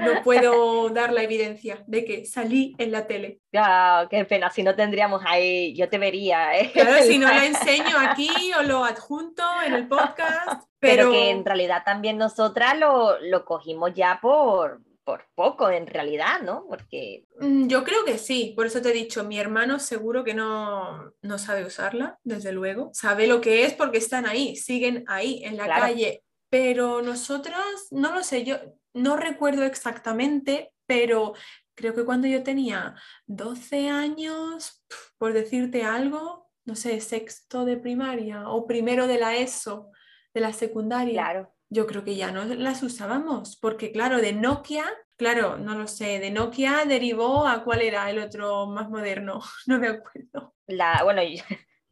no 0.00 0.22
puedo 0.22 0.88
dar 0.90 1.12
la 1.12 1.22
evidencia 1.22 1.82
de 1.86 2.04
que 2.04 2.24
salí 2.26 2.74
en 2.78 2.92
la 2.92 3.06
tele. 3.06 3.40
Ya, 3.52 4.06
qué 4.10 4.24
pena, 4.24 4.50
si 4.50 4.62
no 4.62 4.74
tendríamos 4.74 5.22
ahí, 5.26 5.74
yo 5.74 5.88
te 5.88 5.98
vería, 5.98 6.58
¿eh? 6.58 6.70
Claro, 6.72 7.02
si 7.02 7.18
no 7.18 7.28
la 7.28 7.46
enseño 7.46 7.96
aquí 7.98 8.28
o 8.58 8.62
lo 8.62 8.84
adjunto 8.84 9.42
en 9.64 9.74
el 9.74 9.88
podcast, 9.88 10.64
Pero 10.82 11.04
pero, 11.04 11.12
que 11.12 11.30
en 11.30 11.44
realidad 11.44 11.82
también 11.84 12.18
nosotras 12.18 12.76
lo, 12.76 13.16
lo 13.20 13.44
cogimos 13.44 13.94
ya 13.94 14.18
por, 14.20 14.80
por 15.04 15.26
poco, 15.36 15.70
en 15.70 15.86
realidad, 15.86 16.40
¿no? 16.42 16.64
Porque 16.68 17.24
mm, 17.38 17.68
yo 17.68 17.84
creo 17.84 18.04
que 18.04 18.18
sí. 18.18 18.52
Por 18.56 18.66
eso 18.66 18.82
te 18.82 18.88
he 18.90 18.92
dicho, 18.92 19.22
mi 19.22 19.38
hermano 19.38 19.78
seguro 19.78 20.24
que 20.24 20.34
no, 20.34 21.12
no 21.22 21.38
sabe 21.38 21.64
usarla, 21.64 22.18
desde 22.24 22.50
luego. 22.50 22.90
Sabe 22.94 23.28
lo 23.28 23.40
que 23.40 23.64
es 23.64 23.74
porque 23.74 23.98
están 23.98 24.26
ahí, 24.26 24.56
siguen 24.56 25.04
ahí 25.06 25.40
en 25.44 25.56
la 25.56 25.66
Claro. 25.66 25.82
calle. 25.82 26.24
Pero 26.52 27.00
nosotras, 27.00 27.86
no 27.92 28.12
lo 28.14 28.22
sé, 28.22 28.44
yo 28.44 28.56
no 28.92 29.16
recuerdo 29.16 29.64
exactamente, 29.64 30.74
pero 30.84 31.32
creo 31.74 31.94
que 31.94 32.04
cuando 32.04 32.26
yo 32.26 32.42
tenía 32.42 32.94
12 33.24 33.88
años, 33.88 34.84
por 35.16 35.32
decirte 35.32 35.82
algo, 35.82 36.50
no 36.66 36.76
sé, 36.76 37.00
sexto 37.00 37.64
de 37.64 37.78
primaria 37.78 38.50
o 38.50 38.66
primero 38.66 39.06
de 39.06 39.18
la 39.18 39.34
ESO, 39.34 39.92
de 40.34 40.42
la 40.42 40.52
secundaria. 40.52 41.22
claro, 41.22 41.54
Yo 41.70 41.86
creo 41.86 42.04
que 42.04 42.16
ya 42.16 42.30
no 42.30 42.44
las 42.44 42.82
usábamos, 42.82 43.56
porque 43.56 43.90
claro, 43.90 44.18
de 44.18 44.34
Nokia, 44.34 44.84
claro, 45.16 45.56
no 45.56 45.74
lo 45.74 45.86
sé, 45.86 46.18
de 46.18 46.30
Nokia 46.30 46.84
derivó 46.86 47.46
a 47.46 47.64
cuál 47.64 47.80
era 47.80 48.10
el 48.10 48.18
otro 48.18 48.66
más 48.66 48.90
moderno, 48.90 49.40
no 49.66 49.78
me 49.78 49.88
acuerdo. 49.88 50.54
la, 50.66 51.00
bueno, 51.02 51.22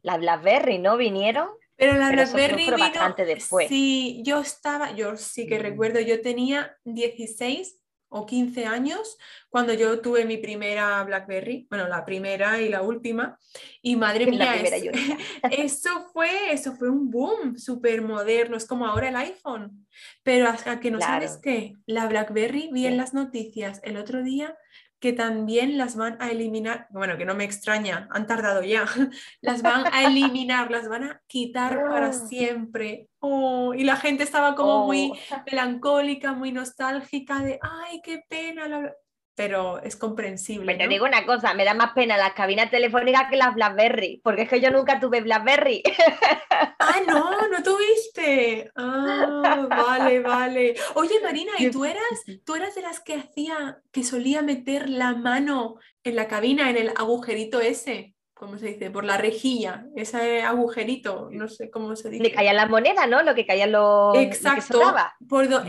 las 0.03 0.19
BlackBerry, 0.19 0.77
¿no? 0.77 0.97
Vinieron. 0.97 1.49
Pero 1.81 1.97
la 1.97 2.09
Pero 2.11 2.21
BlackBerry 2.21 2.65
fue 2.65 2.75
vino, 2.75 2.85
bastante 2.85 3.25
después. 3.25 3.67
sí, 3.67 4.21
yo 4.23 4.39
estaba, 4.39 4.95
yo 4.95 5.17
sí 5.17 5.47
que 5.47 5.57
Mm. 5.57 5.63
recuerdo, 5.63 5.99
yo 5.99 6.21
tenía 6.21 6.77
16 6.85 7.81
o 8.07 8.27
15 8.27 8.67
años 8.67 9.17
cuando 9.49 9.73
yo 9.73 9.99
tuve 9.99 10.25
mi 10.25 10.37
primera 10.37 11.03
BlackBerry, 11.03 11.65
bueno, 11.71 11.87
la 11.87 12.05
primera 12.05 12.61
y 12.61 12.69
la 12.69 12.83
última, 12.83 13.39
y 13.81 13.95
madre 13.95 14.27
mía, 14.27 14.53
eso 15.51 16.07
fue, 16.13 16.53
eso 16.53 16.75
fue 16.75 16.91
un 16.91 17.09
boom 17.09 17.57
súper 17.57 18.03
moderno, 18.03 18.57
es 18.57 18.67
como 18.67 18.85
ahora 18.85 19.09
el 19.09 19.15
iPhone. 19.15 19.87
Pero 20.21 20.49
hasta 20.49 20.79
que 20.79 20.91
no 20.91 21.01
sabes 21.01 21.39
qué, 21.41 21.73
la 21.87 22.05
BlackBerry 22.05 22.69
vi 22.71 22.85
en 22.85 22.97
las 22.97 23.15
noticias 23.15 23.79
el 23.83 23.97
otro 23.97 24.21
día 24.21 24.55
que 25.01 25.13
también 25.13 25.77
las 25.77 25.95
van 25.97 26.15
a 26.21 26.29
eliminar, 26.31 26.87
bueno, 26.91 27.17
que 27.17 27.25
no 27.25 27.35
me 27.35 27.43
extraña, 27.43 28.07
han 28.11 28.27
tardado 28.27 28.63
ya, 28.63 28.85
las 29.41 29.63
van 29.63 29.85
a 29.91 30.03
eliminar, 30.05 30.71
las 30.71 30.87
van 30.87 31.03
a 31.05 31.21
quitar 31.27 31.83
para 31.89 32.09
Oh. 32.09 32.13
siempre. 32.13 33.09
Oh, 33.19 33.73
y 33.73 33.83
la 33.83 33.97
gente 33.97 34.23
estaba 34.23 34.55
como 34.55 34.85
muy 34.85 35.11
Oh, 35.11 35.15
melancólica, 35.51 36.33
muy 36.33 36.51
nostálgica 36.53 37.39
de, 37.43 37.59
ay, 37.61 38.01
qué 38.03 38.23
pena, 38.29 38.67
la 38.69 38.79
Bla-". 38.79 38.95
Pero 39.35 39.81
es 39.81 39.95
comprensible. 39.95 40.65
Pues 40.65 40.77
te 40.77 40.83
¿no? 40.85 40.89
digo 40.89 41.05
una 41.05 41.25
cosa, 41.25 41.53
me 41.53 41.65
da 41.65 41.73
más 41.73 41.93
pena 41.93 42.17
las 42.17 42.33
cabinas 42.33 42.69
telefónicas 42.69 43.29
que 43.29 43.37
las 43.37 43.55
BlackBerry, 43.55 44.21
porque 44.23 44.43
es 44.43 44.49
que 44.49 44.61
yo 44.61 44.71
nunca 44.71 44.99
tuve 44.99 45.21
BlackBerry. 45.21 45.83
Ah, 46.83 46.99
no, 47.07 47.47
no 47.47 47.63
tuviste. 47.63 48.71
Ah, 48.75 49.67
vale, 49.69 50.19
vale. 50.19 50.75
Oye, 50.95 51.19
Marina, 51.21 51.53
¿y 51.59 51.69
tú 51.69 51.85
eras, 51.85 52.03
tú 52.43 52.55
eras 52.55 52.75
de 52.75 52.81
las 52.81 52.99
que 52.99 53.15
hacía, 53.15 53.81
que 53.91 54.03
solía 54.03 54.41
meter 54.41 54.89
la 54.89 55.13
mano 55.13 55.75
en 56.03 56.15
la 56.15 56.27
cabina, 56.27 56.69
en 56.69 56.77
el 56.77 56.89
agujerito 56.89 57.61
ese? 57.61 58.15
¿Cómo 58.41 58.57
se 58.57 58.69
dice? 58.69 58.89
Por 58.89 59.05
la 59.05 59.17
rejilla, 59.17 59.85
ese 59.95 60.41
agujerito, 60.41 61.29
no 61.31 61.47
sé 61.47 61.69
cómo 61.69 61.95
se 61.95 62.09
Le 62.09 62.17
dice. 62.17 62.31
caían 62.31 62.55
las 62.55 62.71
monedas, 62.71 63.07
¿no? 63.07 63.21
Lo 63.21 63.35
que 63.35 63.45
caían 63.45 63.71
los. 63.71 64.15
lo 64.15 64.19
que 64.19 64.23
Exacto, 64.23 64.79
sobraba. 64.79 65.13
por 65.29 65.47
do- 65.47 65.61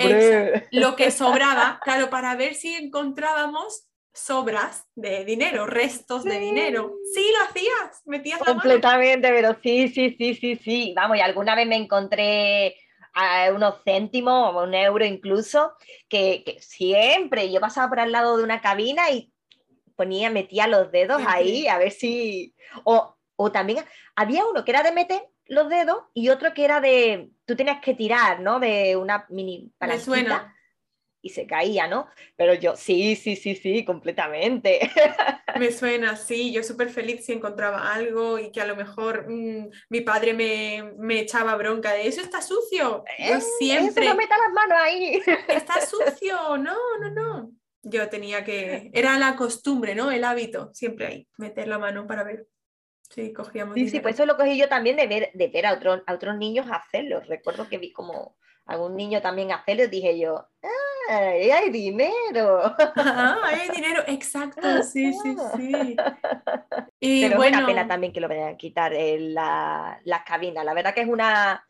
lo 0.71 0.97
que 0.97 1.11
sobraba, 1.11 1.81
claro, 1.85 2.09
para 2.09 2.35
ver 2.35 2.55
si 2.55 2.73
encontrábamos 2.75 3.89
sobras 4.15 4.87
de 4.95 5.27
dinero, 5.27 5.67
restos 5.67 6.25
de 6.25 6.33
Sí. 6.33 6.39
dinero. 6.39 6.95
Sí, 7.13 7.27
lo 7.39 7.45
hacías, 7.45 8.01
metías 8.07 8.41
la 8.41 8.47
mano. 8.47 8.61
Completamente, 8.61 9.29
pero 9.29 9.55
sí, 9.63 9.89
sí, 9.89 10.15
sí, 10.17 10.35
sí, 10.35 10.57
sí. 10.57 10.93
Vamos, 10.97 11.19
y 11.19 11.21
alguna 11.21 11.55
vez 11.55 11.67
me 11.67 11.77
encontré 11.77 12.75
a 13.13 13.51
unos 13.55 13.83
céntimos 13.85 14.55
o 14.55 14.63
un 14.63 14.73
euro 14.73 15.05
incluso, 15.05 15.73
que, 16.09 16.43
que 16.45 16.59
siempre 16.63 17.53
yo 17.53 17.61
pasaba 17.61 17.91
por 17.91 18.01
al 18.01 18.13
lado 18.13 18.39
de 18.39 18.45
una 18.45 18.63
cabina 18.63 19.11
y 19.11 19.32
ponía, 19.97 20.31
metía 20.31 20.67
los 20.67 20.91
dedos 20.93 21.19
Siempre. 21.19 21.39
ahí 21.39 21.67
a 21.69 21.79
ver 21.79 21.91
si. 21.93 22.55
O, 22.85 23.17
o 23.37 23.53
también 23.53 23.85
había 24.15 24.45
uno 24.47 24.65
que 24.65 24.71
era 24.73 24.83
de 24.83 24.93
meter 24.93 25.23
los 25.47 25.69
dedos 25.69 25.99
y 26.15 26.29
otro 26.29 26.55
que 26.55 26.65
era 26.65 26.81
de. 26.81 27.31
Tú 27.45 27.57
tenías 27.57 27.81
que 27.81 27.95
tirar, 27.95 28.41
¿no? 28.41 28.61
De 28.61 28.97
una 28.97 29.27
mini 29.29 29.65
Me 29.65 29.71
palanquita 29.79 30.05
suena. 30.05 30.57
y 31.21 31.31
se 31.31 31.47
caía, 31.47 31.87
¿no? 31.89 32.09
Pero 32.37 32.55
yo, 32.55 32.77
sí, 32.77 33.15
sí, 33.17 33.37
sí, 33.37 33.55
sí, 33.57 33.85
completamente. 33.85 34.91
Me 35.59 35.71
suena, 35.71 36.17
sí, 36.17 36.53
yo 36.53 36.63
súper 36.63 36.89
feliz 36.89 37.25
si 37.27 37.33
encontraba 37.33 37.93
algo 37.93 38.39
y 38.39 38.51
que 38.51 38.61
a 38.63 38.67
lo 38.67 38.75
mejor 38.75 39.27
mm, 39.29 39.69
mi 39.91 40.01
padre 40.01 40.33
me, 40.33 40.93
me 40.99 41.21
echaba 41.21 41.55
bronca 41.57 41.93
de 41.93 42.07
eso 42.07 42.21
está 42.23 42.41
sucio. 42.41 43.05
Yo 43.19 43.37
Eh, 43.37 43.41
siempre, 43.59 44.05
Eso 44.07 44.15
no 44.15 44.19
meta 44.19 44.37
las 44.39 44.53
manos 44.53 44.79
ahí. 44.81 45.21
está 45.49 45.81
sucio, 45.85 46.57
no, 46.59 46.77
no, 47.01 47.11
no. 47.11 47.53
Yo 47.83 48.09
tenía 48.09 48.45
que, 48.45 48.91
era 48.93 49.19
la 49.19 49.35
costumbre, 49.37 49.95
¿no? 49.95 50.11
El 50.11 50.25
hábito, 50.25 50.71
siempre 50.73 51.07
ahí, 51.07 51.29
meter 51.37 51.67
la 51.69 51.79
mano 51.79 52.07
para 52.07 52.23
ver 52.23 52.47
si 53.11 53.33
cogíamos 53.33 53.75
Sí, 53.75 53.81
sí, 53.81 53.87
dinero. 53.87 54.03
pues 54.03 54.15
eso 54.15 54.27
lo 54.27 54.37
cogí 54.37 54.57
yo 54.57 54.69
también 54.69 54.97
de 54.97 55.07
ver, 55.07 55.31
de 55.35 55.49
ver 55.49 55.67
a, 55.67 55.73
otros 55.75 56.03
a 56.07 56.15
otros 56.15 56.37
niños 56.37 56.67
hacerlo. 56.71 57.21
Recuerdo 57.21 57.69
que 57.69 57.79
vi 57.79 57.93
como 57.93 58.37
algún 58.67 58.97
niño 58.97 59.21
también 59.21 59.51
hacerlo 59.53 59.85
y 59.85 59.89
dije 59.89 60.19
yo, 60.19 60.49
¡ah, 60.63 60.69
ahí 61.17 61.51
hay 61.51 61.71
dinero! 61.71 62.63
Ah, 62.97 63.41
hay 63.45 63.69
dinero, 63.71 64.03
exacto, 64.07 64.83
sí, 64.83 65.13
sí, 65.13 65.37
sí. 65.57 65.97
Y 67.05 67.23
Pero 67.23 67.33
es 67.33 67.37
bueno, 67.37 67.59
una 67.59 67.67
pena 67.67 67.89
también 67.89 68.13
que 68.13 68.21
lo 68.21 68.29
vayan 68.29 68.55
a 68.55 68.57
quitar 68.57 68.95
eh, 68.95 69.19
la- 69.19 70.01
las 70.05 70.23
cabinas. 70.23 70.65
La 70.65 70.73
verdad 70.73 70.95
que 70.95 71.01
es 71.01 71.09
una, 71.09 71.67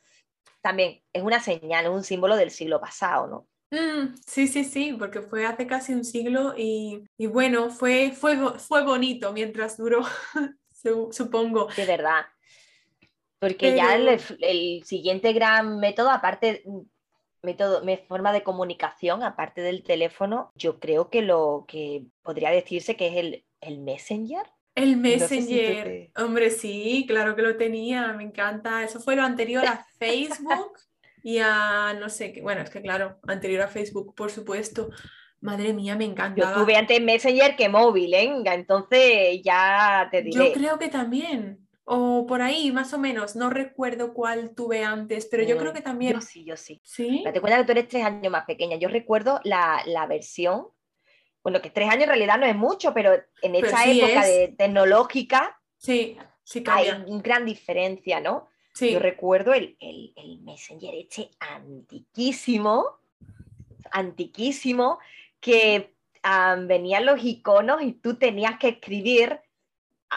también 0.61 1.02
es 1.11 1.23
una 1.23 1.40
señal, 1.40 1.87
es 1.87 1.90
un 1.90 2.04
símbolo 2.04 2.37
del 2.37 2.50
siglo 2.50 2.78
pasado, 2.78 3.26
¿no? 3.26 3.49
Mm, 3.73 4.17
sí, 4.26 4.49
sí, 4.49 4.64
sí, 4.64 4.93
porque 4.99 5.23
fue 5.23 5.47
hace 5.47 5.67
casi 5.67 5.95
un 5.95 6.05
siglo 6.05 6.52
y, 6.59 7.02
y 7.17 7.26
bueno, 7.26 7.71
fue, 7.71 8.12
fue, 8.12 8.37
fue 8.59 8.85
bonito 8.85 9.33
mientras 9.33 9.79
duró, 9.79 10.02
supongo. 11.11 11.69
De 11.75 11.87
verdad. 11.87 12.26
Porque 13.38 13.75
ya 13.75 13.97
el, 13.97 14.21
el, 14.41 14.85
siguiente 14.85 15.33
gran 15.33 15.81
método, 15.81 16.11
aparte, 16.11 16.62
método, 17.43 17.83
forma 18.07 18.31
de 18.35 18.43
comunicación, 18.43 19.23
aparte 19.23 19.62
del 19.62 19.83
teléfono, 19.83 20.52
yo 20.55 20.79
creo 20.79 21.09
que 21.09 21.23
lo 21.23 21.64
que 21.67 22.05
podría 22.23 22.50
decirse 22.50 22.95
que 22.95 23.09
es 23.09 23.17
el, 23.17 23.47
el 23.62 23.79
Messenger. 23.79 24.47
El 24.75 24.99
Messenger, 24.99 26.11
hombre, 26.17 26.50
sí, 26.50 27.07
claro 27.09 27.35
que 27.35 27.43
lo 27.43 27.57
tenía, 27.57 28.12
me 28.12 28.23
encanta. 28.23 28.85
Eso 28.85 29.00
fue 29.00 29.17
lo 29.17 29.23
anterior 29.23 29.64
a 29.64 29.87
Facebook 29.99 30.79
y 31.23 31.38
a, 31.38 31.95
no 31.99 32.09
sé, 32.09 32.38
bueno, 32.43 32.62
es 32.62 32.71
que 32.71 32.83
claro, 32.83 33.19
anterior 33.26 33.62
a 33.62 33.69
Facebook, 33.69 34.14
por 34.14 34.31
supuesto. 34.31 34.91
Madre 35.41 35.73
mía, 35.73 35.97
me 35.97 36.05
encanta. 36.05 36.41
Yo 36.41 36.62
tuve 36.62 36.76
antes 36.76 37.00
Messenger 37.00 37.57
que 37.57 37.69
móvil, 37.69 38.14
¿eh? 38.14 38.33
Entonces 38.45 39.41
ya 39.43 40.09
te 40.11 40.23
diré. 40.23 40.37
Yo 40.37 40.52
creo 40.52 40.79
que 40.79 40.88
también. 40.88 41.67
O 41.85 42.26
por 42.26 42.43
ahí, 42.43 42.71
más 42.71 42.95
o 42.95 42.99
menos. 42.99 43.35
No 43.35 43.50
recuerdo 43.50 44.14
cuál 44.14 44.55
tuve 44.55 44.85
antes, 44.85 45.26
pero 45.29 45.43
yo 45.43 45.59
creo 45.59 45.73
mm, 45.73 45.75
que 45.75 45.81
también. 45.81 46.12
Yo 46.12 46.21
sí, 46.21 46.45
yo 46.45 46.57
sí. 46.57 46.81
¿Sí? 46.85 47.25
Te 47.25 47.41
cuenta 47.41 47.59
que 47.59 47.64
tú 47.64 47.73
eres 47.73 47.88
tres 47.88 48.05
años 48.05 48.31
más 48.31 48.45
pequeña. 48.45 48.76
Yo 48.76 48.88
recuerdo 48.88 49.41
la, 49.43 49.83
la 49.87 50.07
versión 50.07 50.69
bueno, 51.43 51.61
que 51.61 51.71
tres 51.71 51.88
años 51.88 52.05
en 52.05 52.11
realidad 52.11 52.38
no 52.38 52.47
es 52.47 52.55
mucho, 52.55 52.95
pero 52.95 53.14
en 53.43 53.55
esta 53.55 53.85
época 53.85 54.25
de 54.25 54.55
tecnológica 54.57 55.59
sí, 55.76 56.17
sí 56.45 56.62
hay 56.69 56.91
gran 57.21 57.45
diferencia, 57.45 58.21
¿no? 58.21 58.49
Sí. 58.75 58.93
Yo 58.93 58.99
recuerdo 58.99 59.52
el, 59.52 59.76
el, 59.81 60.12
el, 60.17 60.41
Messenger 60.41 60.95
este 60.95 61.31
antiquísimo, 61.41 62.99
antiquísimo, 63.91 64.99
que 65.41 65.93
venían 66.67 67.05
los 67.05 67.23
iconos 67.23 67.83
y 67.83 67.93
tú 67.93 68.17
tenías 68.17 68.59
que 68.59 68.69
escribir 68.69 69.41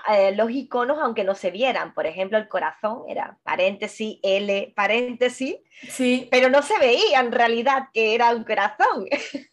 eh, 0.10 0.36
los 0.36 0.52
iconos 0.52 0.98
aunque 1.02 1.24
no 1.24 1.36
se 1.36 1.52
vieran. 1.52 1.94
Por 1.94 2.06
ejemplo, 2.06 2.38
el 2.38 2.48
corazón 2.48 3.04
era 3.08 3.38
paréntesis, 3.44 4.20
L, 4.22 4.74
paréntesis, 4.76 5.56
sí. 5.90 6.28
pero 6.32 6.50
no 6.50 6.62
se 6.62 6.78
veía 6.80 7.20
en 7.20 7.32
realidad 7.32 7.90
que 7.94 8.16
era 8.16 8.34
un 8.34 8.44
corazón. 8.44 9.08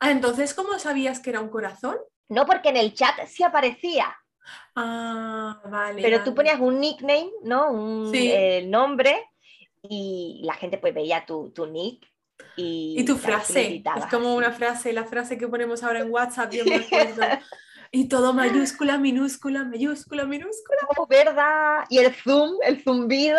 Ah, 0.00 0.10
entonces, 0.10 0.54
¿cómo 0.54 0.76
sabías 0.80 1.20
que 1.20 1.30
era 1.30 1.38
un 1.38 1.48
corazón? 1.48 1.96
No, 2.28 2.46
porque 2.46 2.70
en 2.70 2.78
el 2.78 2.94
chat 2.94 3.26
sí 3.28 3.44
aparecía. 3.44 4.12
Ah, 4.74 5.60
vale. 5.70 6.02
Pero 6.02 6.22
tú 6.24 6.34
ponías 6.34 6.60
un 6.60 6.80
nickname, 6.80 7.30
¿no? 7.42 7.70
Un 7.70 8.10
eh, 8.14 8.64
nombre 8.66 9.28
y 9.82 10.40
la 10.44 10.54
gente 10.54 10.78
pues 10.78 10.94
veía 10.94 11.26
tu, 11.26 11.50
tu 11.50 11.66
nick 11.66 12.06
y, 12.56 12.96
y, 12.98 13.04
tu 13.04 13.16
frase. 13.16 13.82
Es 13.96 14.06
como 14.06 14.34
una 14.34 14.52
frase, 14.52 14.92
la 14.92 15.04
frase 15.04 15.38
que 15.38 15.48
ponemos 15.48 15.82
ahora 15.82 16.00
en 16.00 16.10
WhatsApp, 16.12 16.52
yo 16.52 16.64
me 16.64 16.76
acuerdo. 16.76 17.22
Y 17.94 18.08
todo 18.08 18.32
mayúscula, 18.32 18.96
minúscula, 18.96 19.64
mayúscula, 19.64 20.24
minúscula. 20.24 20.78
Oh, 20.96 21.06
¿Verdad? 21.06 21.84
Y 21.90 21.98
el 21.98 22.14
zoom, 22.14 22.56
el 22.64 22.82
zumbido. 22.82 23.38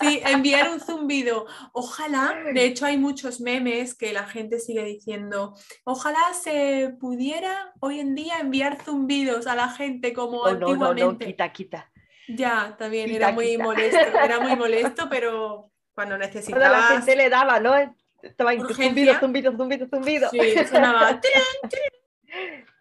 Sí, 0.00 0.22
enviar 0.24 0.70
un 0.70 0.78
zumbido. 0.78 1.44
Ojalá, 1.72 2.36
de 2.54 2.64
hecho 2.64 2.86
hay 2.86 2.96
muchos 2.96 3.40
memes 3.40 3.96
que 3.96 4.12
la 4.12 4.28
gente 4.28 4.60
sigue 4.60 4.84
diciendo, 4.84 5.56
ojalá 5.82 6.20
se 6.40 6.94
pudiera 7.00 7.72
hoy 7.80 7.98
en 7.98 8.14
día 8.14 8.38
enviar 8.38 8.80
zumbidos 8.84 9.48
a 9.48 9.56
la 9.56 9.70
gente 9.70 10.12
como 10.12 10.46
antiguamente. 10.46 11.04
No, 11.04 11.12
no, 11.12 11.18
quita, 11.18 11.52
quita. 11.52 11.90
Ya, 12.28 12.76
también 12.78 13.10
era 13.10 13.32
muy 13.32 13.58
molesto, 13.58 13.98
era 13.98 14.38
muy 14.38 14.54
molesto, 14.54 15.08
pero 15.10 15.72
cuando 15.94 16.16
necesitaba. 16.16 16.68
la 16.68 16.82
gente 16.82 17.16
le 17.16 17.28
daba, 17.28 17.58
¿no? 17.58 17.74
Estaba 18.22 18.52
zumbido, 18.52 19.18
zumbido, 19.18 19.50
zumbido, 19.56 19.88
zumbido. 19.88 20.30
Sí, 20.30 20.38
sonaba. 20.70 21.20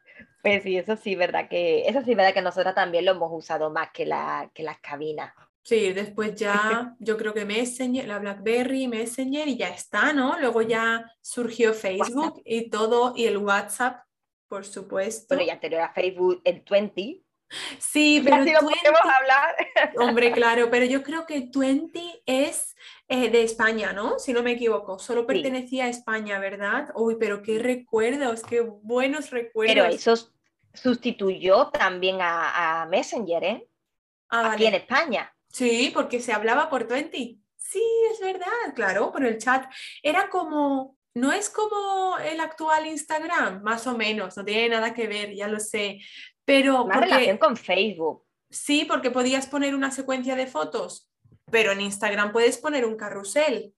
Pues 0.48 0.64
sí, 0.64 0.78
eso 0.78 0.96
sí, 0.96 1.16
verdad 1.16 1.50
que, 1.50 1.88
eso 1.88 2.02
sí, 2.04 2.16
verdad 2.16 2.34
que 2.34 2.42
nosotros 2.42 2.74
también 2.74 3.04
lo 3.04 3.12
hemos 3.12 3.30
usado 3.34 3.70
más 3.70 3.90
que, 3.92 4.06
la, 4.06 4.50
que 4.54 4.64
las 4.64 4.80
cabinas. 4.80 5.34
Sí, 5.62 5.92
después 5.92 6.36
ya 6.36 6.96
yo 7.00 7.18
creo 7.18 7.34
que 7.34 7.44
Messenger, 7.44 8.08
la 8.08 8.20
BlackBerry, 8.20 8.88
Messenger 8.88 9.46
y 9.50 9.58
ya 9.58 9.68
está, 9.68 10.14
¿no? 10.14 10.40
Luego 10.40 10.62
ya 10.62 11.12
surgió 11.20 11.74
Facebook 11.74 12.42
y 12.46 12.70
todo, 12.70 13.12
y 13.14 13.26
el 13.26 13.38
WhatsApp, 13.38 14.06
por 14.48 14.64
supuesto. 14.64 15.36
Bueno, 15.36 15.44
y 15.44 15.50
anterior 15.50 15.82
a 15.82 15.92
Facebook, 15.92 16.42
el 16.46 16.64
20. 16.70 17.22
Sí, 17.80 18.22
pero 18.24 18.38
20, 18.38 18.56
hablar. 19.04 19.56
Hombre, 20.00 20.32
claro, 20.32 20.70
pero 20.70 20.86
yo 20.86 21.04
creo 21.04 21.26
que 21.26 21.50
20 21.54 22.24
es 22.26 22.76
eh, 23.10 23.30
de 23.30 23.44
España, 23.44 23.92
¿no? 23.92 24.20
Si 24.20 24.32
no 24.32 24.44
me 24.44 24.52
equivoco, 24.52 25.00
solo 25.00 25.26
pertenecía 25.26 25.86
a 25.86 25.90
España, 25.90 26.40
¿verdad? 26.40 26.90
Uy, 26.96 27.18
pero 27.20 27.42
qué 27.42 27.60
recuerdos, 27.60 28.44
qué 28.44 28.62
buenos 28.62 29.32
recuerdos. 29.32 29.76
Pero 29.76 29.86
eso 29.86 30.32
sustituyó 30.82 31.70
también 31.70 32.18
a, 32.20 32.88
Messenger, 32.90 33.44
¿eh? 33.44 33.68
Ah, 34.30 34.52
Aquí 34.54 34.66
en 34.66 34.76
España. 34.76 35.34
Sí, 35.50 35.92
porque 35.94 36.20
se 36.20 36.34
hablaba 36.34 36.70
por 36.70 36.88
20. 36.88 37.38
Sí, 37.56 37.84
es 38.12 38.20
verdad, 38.20 38.74
claro, 38.76 39.12
por 39.12 39.26
el 39.26 39.38
chat. 39.38 39.66
Era 40.04 40.30
como, 40.30 40.98
no 41.14 41.32
es 41.32 41.50
como 41.50 42.18
el 42.18 42.40
actual 42.40 42.86
Instagram, 42.88 43.62
más 43.64 43.88
o 43.88 43.98
menos, 43.98 44.38
no 44.38 44.46
tiene 44.46 44.70
nada 44.70 44.94
que 44.94 45.08
ver, 45.08 45.34
ya 45.34 45.48
lo 45.48 45.60
sé. 45.60 46.00
Pero. 46.46 46.86
Más 46.86 47.02
relación 47.02 47.38
con 47.38 47.58
Facebook. 47.58 48.24
Sí, 48.50 48.86
porque 48.86 49.12
podías 49.12 49.48
poner 49.48 49.76
una 49.76 49.92
secuencia 49.92 50.36
de 50.36 50.48
fotos 50.48 51.08
pero 51.52 51.72
en 51.72 51.82
Instagram 51.82 52.32
puedes 52.32 52.58
poner 52.58 52.86
un 52.86 52.98
carrusel. 52.98 53.74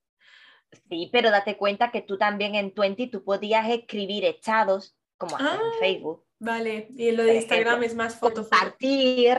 Sí, 0.89 1.09
pero 1.11 1.31
date 1.31 1.57
cuenta 1.57 1.91
que 1.91 2.01
tú 2.01 2.17
también 2.17 2.55
en 2.55 2.73
20 2.75 3.07
tú 3.07 3.23
podías 3.23 3.67
escribir 3.69 4.25
estados 4.25 4.95
como 5.17 5.39
en 5.39 5.45
ah, 5.45 5.59
Facebook. 5.79 6.25
Vale, 6.39 6.87
y 6.95 7.09
en 7.09 7.17
lo 7.17 7.23
de 7.23 7.35
Instagram 7.35 7.83
es 7.83 7.95
más 7.95 8.15
foto. 8.15 8.41
Compartir. 8.41 9.37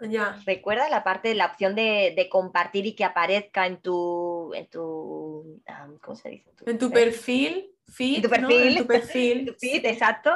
Ya. 0.00 0.40
Recuerda 0.46 0.88
la 0.88 1.04
parte 1.04 1.28
de 1.28 1.34
la 1.34 1.46
opción 1.46 1.74
de, 1.74 2.28
compartir 2.30 2.86
y 2.86 2.94
que 2.94 3.04
aparezca 3.04 3.66
en 3.66 3.80
tu, 3.80 4.52
en 4.54 4.66
tu, 4.68 5.62
¿cómo 6.00 6.16
se 6.16 6.30
dice? 6.30 6.50
En 6.66 6.78
tu, 6.78 6.90
perfil. 6.90 7.68
Feed, 7.86 8.16
en 8.16 8.22
tu 8.22 8.28
perfil, 8.30 8.78
tu 8.78 8.86
perfil. 8.86 9.56
feed, 9.60 9.84
exacto. 9.84 10.30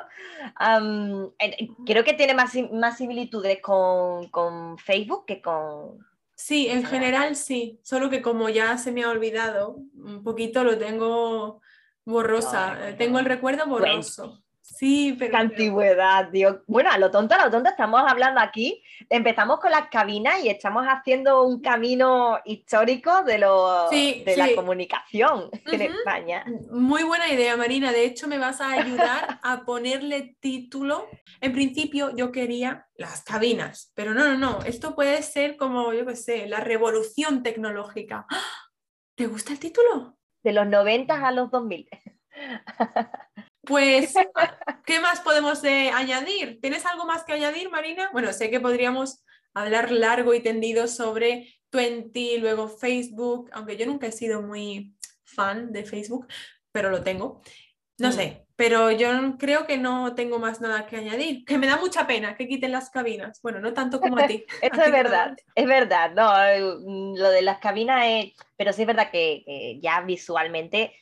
creo 1.87 2.05
que 2.05 2.13
tiene 2.13 2.35
más, 2.35 2.53
más 2.73 2.99
similitudes 2.99 3.63
con, 3.63 4.29
con 4.29 4.77
Facebook 4.79 5.25
que 5.27 5.41
con, 5.41 6.05
Sí, 6.37 6.69
en 6.69 6.85
general 6.85 7.35
sí, 7.35 7.81
solo 7.83 8.11
que 8.11 8.21
como 8.21 8.51
ya 8.51 8.77
se 8.77 8.93
me 8.93 9.03
ha 9.03 9.09
olvidado, 9.09 9.79
un 9.95 10.23
poquito 10.23 10.65
lo 10.65 10.77
tengo 10.77 11.63
borrosa, 12.05 12.95
tengo 12.99 13.19
el 13.19 13.25
recuerdo 13.25 13.67
borroso. 13.67 14.45
Sí, 14.67 15.15
pero... 15.17 15.31
Qué 15.31 15.37
antigüedad, 15.37 16.29
Dios. 16.31 16.57
Bueno, 16.67 16.91
a 16.91 16.99
lo 16.99 17.11
tonto, 17.11 17.37
a 17.37 17.45
lo 17.45 17.51
tonto 17.51 17.71
estamos 17.71 18.03
hablando 18.07 18.41
aquí. 18.41 18.83
Empezamos 19.09 19.61
con 19.61 19.71
las 19.71 19.89
cabinas 19.89 20.43
y 20.43 20.49
estamos 20.49 20.85
haciendo 20.87 21.45
un 21.45 21.61
camino 21.61 22.39
histórico 22.45 23.23
de, 23.23 23.39
lo, 23.39 23.89
de 23.89 24.35
la 24.37 24.55
comunicación 24.57 25.51
en 25.67 25.83
España. 25.83 26.45
Muy 26.71 27.05
buena 27.05 27.33
idea, 27.33 27.57
Marina. 27.57 27.93
De 27.93 28.05
hecho, 28.05 28.27
me 28.27 28.39
vas 28.39 28.61
a 28.61 28.73
ayudar 28.73 29.39
a 29.43 29.65
ponerle 29.65 30.37
título. 30.41 31.09
En 31.41 31.53
principio, 31.53 32.15
yo 32.17 32.33
quería 32.33 32.89
las 32.97 33.23
cabinas, 33.23 33.93
pero 33.95 34.15
no, 34.15 34.25
no, 34.25 34.37
no. 34.37 34.59
Esto 34.65 34.97
puede 34.97 35.23
ser 35.23 35.57
como, 35.57 35.93
yo 35.93 36.05
qué 36.05 36.17
sé, 36.17 36.47
la 36.49 36.59
revolución 36.59 37.45
tecnológica. 37.45 38.27
¿Te 39.15 39.29
gusta 39.29 39.53
el 39.53 39.61
título? 39.61 40.19
De 40.43 40.53
los 40.53 40.67
90 40.67 41.27
a 41.27 41.31
los 41.31 41.51
2000. 41.53 41.89
Pues, 43.67 44.15
¿qué 44.85 45.01
más 45.01 45.21
podemos 45.21 45.63
eh, 45.65 45.91
añadir? 45.91 46.61
¿Tienes 46.61 46.87
algo 46.87 47.05
más 47.05 47.25
que 47.25 47.33
añadir, 47.33 47.71
Marina? 47.71 48.11
Bueno, 48.13 48.33
sé 48.33 48.51
que 48.51 48.61
podríamos 48.61 49.25
hablar 49.55 49.91
largo 49.91 50.35
y 50.35 50.41
tendido 50.41 50.87
sobre 50.87 51.55
Twenty, 51.71 52.39
luego 52.39 52.69
Facebook, 52.69 53.51
aunque 53.53 53.77
yo 53.77 53.87
nunca 53.87 54.07
he 54.07 54.13
sido 54.13 54.43
muy 54.43 54.95
fan 55.25 55.73
de 55.73 55.85
Facebook, 55.85 56.27
pero 56.71 56.91
lo 56.91 57.03
tengo. 57.03 57.43
No 57.99 58.11
mm. 58.11 58.13
sé, 58.13 58.47
pero 58.55 58.91
yo 58.91 59.09
creo 59.39 59.67
que 59.67 59.79
no 59.79 60.15
tengo 60.15 60.39
más 60.39 60.61
nada 60.61 60.87
que 60.87 60.97
añadir, 60.97 61.45
que 61.45 61.59
me 61.59 61.67
da 61.67 61.77
mucha 61.77 62.07
pena 62.07 62.37
que 62.37 62.47
quiten 62.47 62.73
las 62.73 62.91
cabinas. 62.91 63.41
Bueno, 63.43 63.61
no 63.61 63.73
tanto 63.73 64.01
como 64.01 64.19
a 64.19 64.27
ti. 64.27 64.45
Eso 64.63 64.83
es 64.83 64.93
verdad, 64.93 65.37
es 65.55 65.67
verdad. 65.67 66.13
No, 66.15 66.45
eh, 66.45 66.61
lo 66.61 67.31
de 67.31 67.43
las 67.43 67.59
cabinas 67.59 68.05
es, 68.07 68.33
pero 68.57 68.73
sí 68.73 68.83
es 68.83 68.87
verdad 68.87 69.11
que 69.11 69.79
ya 69.83 70.03
visualmente 70.03 70.93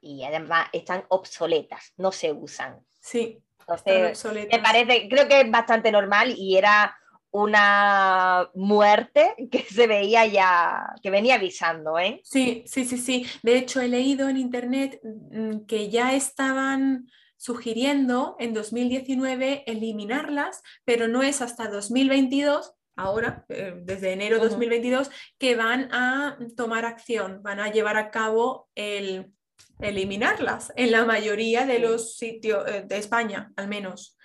y 0.00 0.24
además 0.24 0.68
están 0.72 1.04
obsoletas, 1.08 1.92
no 1.96 2.12
se 2.12 2.32
usan. 2.32 2.80
Sí, 3.00 3.42
Entonces, 3.60 4.24
me 4.50 4.58
parece, 4.60 5.08
creo 5.08 5.28
que 5.28 5.40
es 5.40 5.50
bastante 5.50 5.92
normal 5.92 6.34
y 6.36 6.56
era 6.56 6.96
una 7.30 8.50
muerte 8.54 9.34
que 9.50 9.62
se 9.62 9.86
veía 9.86 10.26
ya, 10.26 10.94
que 11.02 11.10
venía 11.10 11.34
avisando, 11.34 11.98
¿eh? 11.98 12.20
Sí, 12.24 12.64
sí, 12.66 12.84
sí, 12.84 12.98
sí. 12.98 13.26
De 13.42 13.58
hecho, 13.58 13.80
he 13.80 13.88
leído 13.88 14.28
en 14.28 14.36
internet 14.36 15.00
mm, 15.02 15.66
que 15.66 15.90
ya 15.90 16.14
estaban 16.14 17.08
sugiriendo 17.36 18.36
en 18.40 18.52
2019 18.52 19.64
eliminarlas, 19.66 20.62
pero 20.84 21.06
no 21.06 21.22
es 21.22 21.40
hasta 21.40 21.68
2022 21.68 22.74
ahora, 22.96 23.44
eh, 23.48 23.74
desde 23.84 24.12
enero 24.12 24.38
de 24.38 24.48
2022, 24.48 25.10
que 25.38 25.54
van 25.54 25.88
a 25.92 26.36
tomar 26.56 26.84
acción, 26.84 27.42
van 27.42 27.60
a 27.60 27.70
llevar 27.70 27.96
a 27.96 28.10
cabo 28.10 28.68
el 28.74 29.32
eliminarlas 29.80 30.72
en 30.76 30.90
la 30.90 31.04
mayoría 31.04 31.66
de 31.66 31.78
los 31.78 32.16
sitios 32.16 32.66
eh, 32.68 32.84
de 32.86 32.98
España, 32.98 33.52
al 33.56 33.68
menos. 33.68 34.16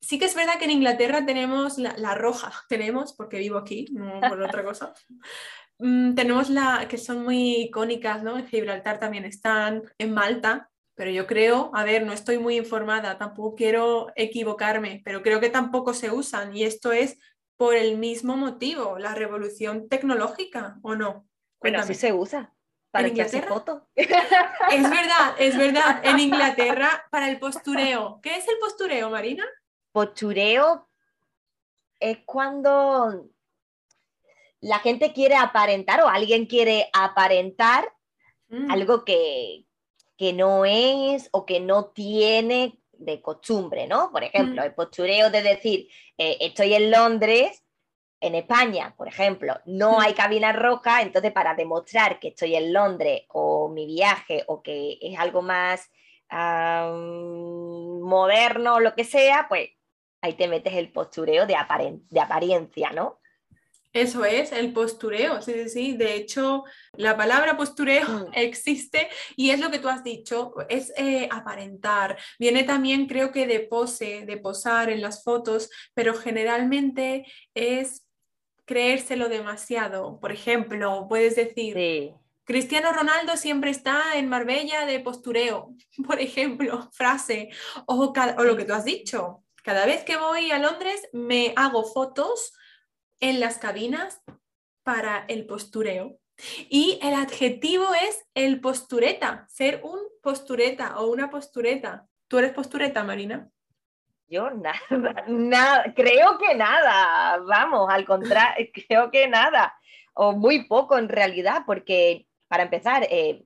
Sí 0.00 0.18
que 0.18 0.26
es 0.26 0.34
verdad 0.34 0.58
que 0.58 0.64
en 0.64 0.72
Inglaterra 0.72 1.24
tenemos 1.24 1.78
la, 1.78 2.14
roja, 2.14 2.52
tenemos, 2.68 3.14
porque 3.14 3.38
vivo 3.38 3.58
aquí, 3.58 3.86
no 3.92 4.20
por 4.20 4.40
otra 4.42 4.64
cosa. 4.64 4.94
Mm, 5.78 6.14
tenemos 6.14 6.50
la 6.50 6.86
que 6.88 6.98
son 6.98 7.22
muy 7.22 7.62
icónicas, 7.62 8.22
¿no? 8.22 8.38
En 8.38 8.46
Gibraltar 8.46 8.98
también 8.98 9.24
están, 9.24 9.82
en 9.98 10.14
Malta, 10.14 10.70
pero 10.94 11.10
yo 11.10 11.26
creo, 11.26 11.70
a 11.74 11.84
ver, 11.84 12.06
no 12.06 12.12
estoy 12.12 12.38
muy 12.38 12.56
informada, 12.56 13.18
tampoco 13.18 13.54
quiero 13.54 14.08
equivocarme, 14.16 15.02
pero 15.04 15.22
creo 15.22 15.40
que 15.40 15.50
tampoco 15.50 15.92
se 15.92 16.10
usan 16.10 16.56
y 16.56 16.64
esto 16.64 16.92
es 16.92 17.18
por 17.58 17.74
el 17.74 17.98
mismo 17.98 18.36
motivo, 18.36 18.98
la 18.98 19.14
revolución 19.14 19.88
tecnológica, 19.88 20.78
¿o 20.82 20.94
no? 20.94 21.26
Bueno, 21.60 21.82
sí 21.82 21.94
se 21.94 22.12
usa. 22.12 22.55
Para 22.96 23.08
¿En 23.08 23.42
foto. 23.44 23.86
Es 23.96 24.82
verdad, 24.82 25.34
es 25.38 25.56
verdad. 25.56 26.00
En 26.02 26.18
Inglaterra, 26.18 27.06
para 27.10 27.28
el 27.28 27.38
postureo. 27.38 28.20
¿Qué 28.22 28.36
es 28.36 28.48
el 28.48 28.58
postureo, 28.58 29.10
Marina? 29.10 29.44
Postureo 29.92 30.88
es 32.00 32.18
cuando 32.24 33.26
la 34.60 34.78
gente 34.78 35.12
quiere 35.12 35.36
aparentar 35.36 36.00
o 36.02 36.08
alguien 36.08 36.46
quiere 36.46 36.88
aparentar 36.92 37.92
mm. 38.48 38.70
algo 38.70 39.04
que, 39.04 39.66
que, 40.16 40.32
no 40.32 40.64
es 40.64 41.28
o 41.32 41.44
que 41.44 41.60
no 41.60 41.86
tiene 41.86 42.80
de 42.92 43.20
costumbre, 43.20 43.86
¿no? 43.86 44.10
Por 44.10 44.24
ejemplo, 44.24 44.62
mm. 44.62 44.64
el 44.64 44.74
postureo 44.74 45.30
de 45.30 45.42
decir, 45.42 45.88
eh, 46.16 46.38
estoy 46.40 46.74
en 46.74 46.90
Londres 46.90 47.62
en 48.20 48.34
España, 48.34 48.94
por 48.96 49.08
ejemplo, 49.08 49.60
no 49.66 50.00
hay 50.00 50.14
cabina 50.14 50.52
roca, 50.52 51.02
entonces 51.02 51.32
para 51.32 51.54
demostrar 51.54 52.18
que 52.18 52.28
estoy 52.28 52.54
en 52.56 52.72
Londres 52.72 53.22
o 53.28 53.68
mi 53.68 53.86
viaje 53.86 54.44
o 54.46 54.62
que 54.62 54.98
es 55.00 55.18
algo 55.18 55.42
más 55.42 55.90
moderno 58.00 58.74
o 58.74 58.80
lo 58.80 58.94
que 58.94 59.04
sea, 59.04 59.46
pues 59.48 59.70
ahí 60.22 60.32
te 60.34 60.48
metes 60.48 60.74
el 60.74 60.90
postureo 60.90 61.46
de, 61.46 61.56
de 62.10 62.20
apariencia, 62.20 62.90
¿no? 62.90 63.20
Eso 63.96 64.26
es, 64.26 64.52
el 64.52 64.74
postureo, 64.74 65.40
sí, 65.40 65.54
sí, 65.54 65.68
sí. 65.70 65.96
De 65.96 66.16
hecho, 66.16 66.64
la 66.98 67.16
palabra 67.16 67.56
postureo 67.56 68.06
mm. 68.06 68.30
existe 68.34 69.08
y 69.36 69.50
es 69.50 69.58
lo 69.58 69.70
que 69.70 69.78
tú 69.78 69.88
has 69.88 70.04
dicho, 70.04 70.52
es 70.68 70.92
eh, 70.98 71.28
aparentar. 71.32 72.18
Viene 72.38 72.64
también, 72.64 73.06
creo 73.06 73.32
que 73.32 73.46
de 73.46 73.60
pose, 73.60 74.26
de 74.26 74.36
posar 74.36 74.90
en 74.90 75.00
las 75.00 75.24
fotos, 75.24 75.70
pero 75.94 76.12
generalmente 76.12 77.24
es 77.54 78.05
creérselo 78.66 79.28
demasiado. 79.30 80.20
Por 80.20 80.32
ejemplo, 80.32 81.06
puedes 81.08 81.36
decir, 81.36 82.14
Cristiano 82.44 82.92
Ronaldo 82.92 83.36
siempre 83.36 83.70
está 83.70 84.16
en 84.16 84.28
Marbella 84.28 84.84
de 84.84 85.00
postureo, 85.00 85.74
por 86.06 86.20
ejemplo, 86.20 86.90
frase, 86.92 87.48
o, 87.86 88.12
o 88.12 88.44
lo 88.44 88.56
que 88.56 88.64
tú 88.64 88.74
has 88.74 88.84
dicho. 88.84 89.42
Cada 89.62 89.86
vez 89.86 90.04
que 90.04 90.16
voy 90.16 90.50
a 90.50 90.58
Londres 90.58 91.08
me 91.12 91.52
hago 91.56 91.84
fotos 91.84 92.52
en 93.18 93.40
las 93.40 93.58
cabinas 93.58 94.20
para 94.84 95.24
el 95.26 95.46
postureo. 95.46 96.18
Y 96.68 96.98
el 97.02 97.14
adjetivo 97.14 97.86
es 98.08 98.24
el 98.34 98.60
postureta, 98.60 99.46
ser 99.48 99.80
un 99.82 99.98
postureta 100.22 101.00
o 101.00 101.10
una 101.10 101.30
postureta. 101.30 102.06
¿Tú 102.28 102.38
eres 102.38 102.52
postureta, 102.52 103.02
Marina? 103.02 103.50
Yo 104.28 104.50
nada, 104.50 104.80
nada, 105.28 105.94
creo 105.94 106.38
que 106.38 106.54
nada, 106.54 107.38
vamos, 107.38 107.88
al 107.88 108.04
contrario, 108.04 108.66
creo 108.88 109.10
que 109.10 109.28
nada, 109.28 109.74
o 110.14 110.32
muy 110.32 110.66
poco 110.66 110.98
en 110.98 111.08
realidad, 111.08 111.62
porque 111.64 112.26
para 112.48 112.64
empezar, 112.64 113.06
eh, 113.10 113.44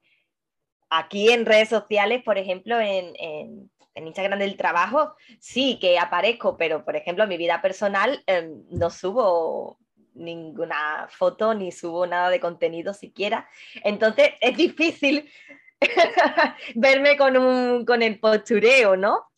aquí 0.90 1.30
en 1.30 1.46
redes 1.46 1.68
sociales, 1.68 2.22
por 2.24 2.38
ejemplo, 2.38 2.78
en, 2.80 3.14
en, 3.18 3.70
Instagram 3.94 4.38
del 4.38 4.56
trabajo, 4.56 5.14
sí 5.40 5.78
que 5.78 5.98
aparezco, 5.98 6.56
pero 6.56 6.86
por 6.86 6.96
ejemplo, 6.96 7.24
en 7.24 7.28
mi 7.28 7.36
vida 7.36 7.60
personal 7.60 8.22
em, 8.26 8.64
no 8.70 8.88
subo 8.88 9.78
ninguna 10.14 11.06
foto 11.10 11.52
ni 11.52 11.70
subo 11.70 12.06
nada 12.06 12.30
de 12.30 12.40
contenido 12.40 12.94
siquiera. 12.94 13.46
Entonces 13.84 14.30
es 14.40 14.56
difícil 14.56 15.30
verme 16.74 17.18
con, 17.18 17.36
un, 17.36 17.84
con 17.84 18.02
el 18.02 18.18
postureo, 18.18 18.96
¿no? 18.96 19.29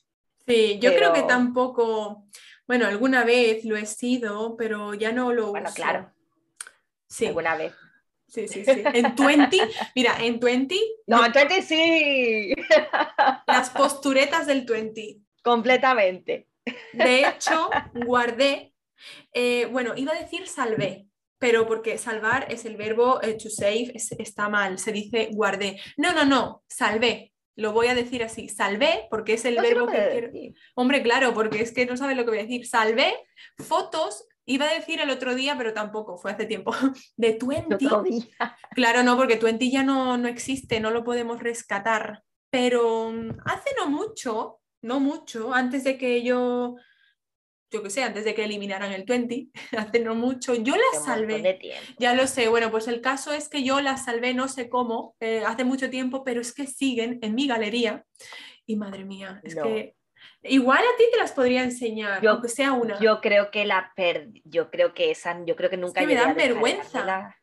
Sí, 0.46 0.78
yo 0.80 0.94
creo 0.94 1.12
que 1.12 1.22
tampoco, 1.22 2.26
bueno, 2.66 2.86
alguna 2.86 3.24
vez 3.24 3.64
lo 3.64 3.76
he 3.76 3.86
sido, 3.86 4.56
pero 4.56 4.94
ya 4.94 5.12
no 5.12 5.32
lo 5.32 5.50
bueno, 5.50 5.70
claro. 5.74 6.12
Sí. 7.08 7.26
Alguna 7.26 7.56
vez. 7.56 7.74
Sí, 8.26 8.48
sí, 8.48 8.64
sí. 8.64 8.82
En 8.94 9.14
20, 9.14 9.58
mira, 9.94 10.16
en 10.18 10.40
20. 10.40 10.76
No, 11.06 11.24
en 11.24 11.32
20 11.32 11.62
sí. 11.62 12.54
Las 13.46 13.70
posturetas 13.70 14.46
del 14.46 14.64
20. 14.64 15.18
Completamente. 15.42 16.48
De 16.92 17.20
hecho, 17.28 17.70
guardé, 18.06 18.74
eh, 19.34 19.66
bueno, 19.66 19.92
iba 19.96 20.12
a 20.12 20.18
decir 20.18 20.48
salvé, 20.48 21.08
pero 21.38 21.66
porque 21.66 21.98
salvar 21.98 22.46
es 22.50 22.64
el 22.64 22.76
verbo 22.76 23.20
eh, 23.22 23.34
to 23.34 23.50
save, 23.50 23.92
está 23.94 24.48
mal, 24.48 24.78
se 24.78 24.92
dice 24.92 25.28
guardé. 25.32 25.78
No, 25.96 26.12
no, 26.12 26.24
no, 26.24 26.64
salvé 26.68 27.31
lo 27.56 27.72
voy 27.72 27.88
a 27.88 27.94
decir 27.94 28.22
así, 28.22 28.48
salvé, 28.48 29.06
porque 29.10 29.34
es 29.34 29.44
el 29.44 29.56
verbo 29.56 29.86
que 29.86 30.08
quiero. 30.10 30.54
Hombre, 30.74 31.02
claro, 31.02 31.34
porque 31.34 31.60
es 31.60 31.72
que 31.72 31.86
no 31.86 31.96
sabes 31.96 32.16
lo 32.16 32.24
que 32.24 32.30
voy 32.30 32.38
a 32.38 32.42
decir. 32.42 32.66
Salvé 32.66 33.14
fotos, 33.58 34.26
iba 34.46 34.66
a 34.66 34.74
decir 34.74 35.00
el 35.00 35.10
otro 35.10 35.34
día, 35.34 35.56
pero 35.56 35.72
tampoco, 35.72 36.16
fue 36.16 36.32
hace 36.32 36.46
tiempo, 36.46 36.72
de 37.16 37.34
Twenty. 37.34 37.88
Claro, 38.74 39.02
no, 39.02 39.16
porque 39.16 39.36
Twenty 39.36 39.70
ya 39.70 39.82
no, 39.82 40.16
no 40.16 40.28
existe, 40.28 40.80
no 40.80 40.90
lo 40.90 41.04
podemos 41.04 41.40
rescatar. 41.40 42.22
Pero 42.50 43.10
mm, 43.10 43.38
hace 43.44 43.70
no 43.78 43.88
mucho, 43.88 44.60
no 44.82 45.00
mucho, 45.00 45.54
antes 45.54 45.84
de 45.84 45.96
que 45.96 46.22
yo 46.22 46.76
yo 47.72 47.82
qué 47.82 47.90
sé, 47.90 48.02
antes 48.02 48.24
de 48.24 48.34
que 48.34 48.44
eliminaran 48.44 48.92
el 48.92 49.04
20, 49.04 49.48
hace 49.76 50.00
no 50.00 50.14
mucho, 50.14 50.54
yo 50.54 50.74
la 50.76 51.00
salvé. 51.00 51.58
Ya 51.98 52.14
lo 52.14 52.26
sé, 52.26 52.48
bueno, 52.48 52.70
pues 52.70 52.86
el 52.86 53.00
caso 53.00 53.32
es 53.32 53.48
que 53.48 53.64
yo 53.64 53.80
la 53.80 53.96
salvé, 53.96 54.34
no 54.34 54.48
sé 54.48 54.68
cómo, 54.68 55.16
eh, 55.20 55.42
hace 55.46 55.64
mucho 55.64 55.88
tiempo, 55.90 56.22
pero 56.22 56.40
es 56.40 56.52
que 56.52 56.66
siguen 56.66 57.18
en 57.22 57.34
mi 57.34 57.46
galería. 57.46 58.04
Y 58.66 58.76
madre 58.76 59.04
mía, 59.04 59.40
es 59.42 59.56
que 59.56 59.96
igual 60.42 60.78
a 60.78 60.96
ti 60.96 61.04
te 61.10 61.18
las 61.18 61.32
podría 61.32 61.64
enseñar, 61.64 62.24
aunque 62.26 62.48
sea 62.48 62.72
una. 62.72 63.00
Yo 63.00 63.20
creo 63.20 63.50
que 63.50 63.64
la 63.64 63.92
yo 64.44 64.70
creo 64.70 64.94
que 64.94 65.10
esa, 65.10 65.44
yo 65.44 65.56
creo 65.56 65.70
que 65.70 65.76
nunca 65.76 66.00
es 66.00 66.06
que 66.06 66.14
me 66.14 66.20
dan 66.20 66.36
vergüenza. 66.36 67.34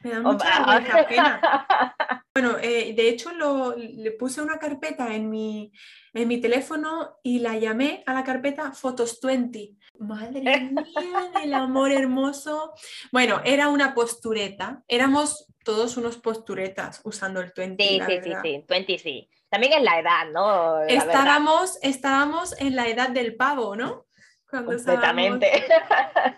Me 0.00 0.10
da 0.10 0.20
mucha 0.20 0.64
vergüenza, 0.64 1.08
pena. 1.08 2.22
Bueno, 2.36 2.58
eh, 2.60 2.92
de 2.94 3.08
hecho 3.08 3.32
lo, 3.32 3.74
le 3.78 4.10
puse 4.10 4.42
una 4.42 4.58
carpeta 4.58 5.14
en 5.14 5.30
mi, 5.30 5.72
en 6.12 6.28
mi 6.28 6.38
teléfono 6.38 7.16
y 7.22 7.38
la 7.38 7.56
llamé 7.56 8.02
a 8.04 8.12
la 8.12 8.24
carpeta 8.24 8.72
Fotos 8.72 9.18
20. 9.22 9.70
Madre 10.00 10.42
mía, 10.42 11.30
el 11.42 11.54
amor 11.54 11.92
hermoso. 11.92 12.74
Bueno, 13.10 13.40
era 13.42 13.68
una 13.68 13.94
postureta. 13.94 14.82
Éramos 14.86 15.46
todos 15.64 15.96
unos 15.96 16.18
posturetas 16.18 17.00
usando 17.04 17.40
el 17.40 17.54
20. 17.56 17.82
Sí, 17.82 18.00
sí, 18.06 18.20
sí, 18.22 18.32
sí, 18.42 18.64
20 18.68 18.98
sí. 18.98 19.30
También 19.48 19.72
es 19.72 19.82
la 19.82 19.98
edad, 19.98 20.30
¿no? 20.30 20.82
estábamos, 20.82 21.78
estábamos 21.80 22.60
en 22.60 22.76
la 22.76 22.86
edad 22.86 23.08
del 23.08 23.34
pavo, 23.34 23.76
¿no? 23.76 24.04
Completamente. 24.50 25.64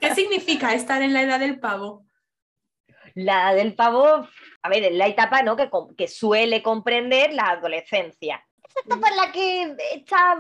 ¿Qué 0.00 0.14
significa 0.14 0.74
estar 0.74 1.02
en 1.02 1.12
la 1.12 1.22
edad 1.22 1.40
del 1.40 1.58
pavo? 1.58 2.06
La 3.14 3.52
del 3.52 3.74
pavo, 3.74 4.28
a 4.68 4.70
ver, 4.70 4.84
es 4.84 4.94
la 4.94 5.06
etapa 5.06 5.42
¿no? 5.42 5.56
que, 5.56 5.70
que 5.96 6.08
suele 6.08 6.62
comprender 6.62 7.32
la 7.32 7.50
adolescencia. 7.50 8.44
Esa 8.68 8.80
etapa 8.80 9.08
en 9.08 9.16
la 9.16 9.32
que 9.32 9.76
está 9.94 10.38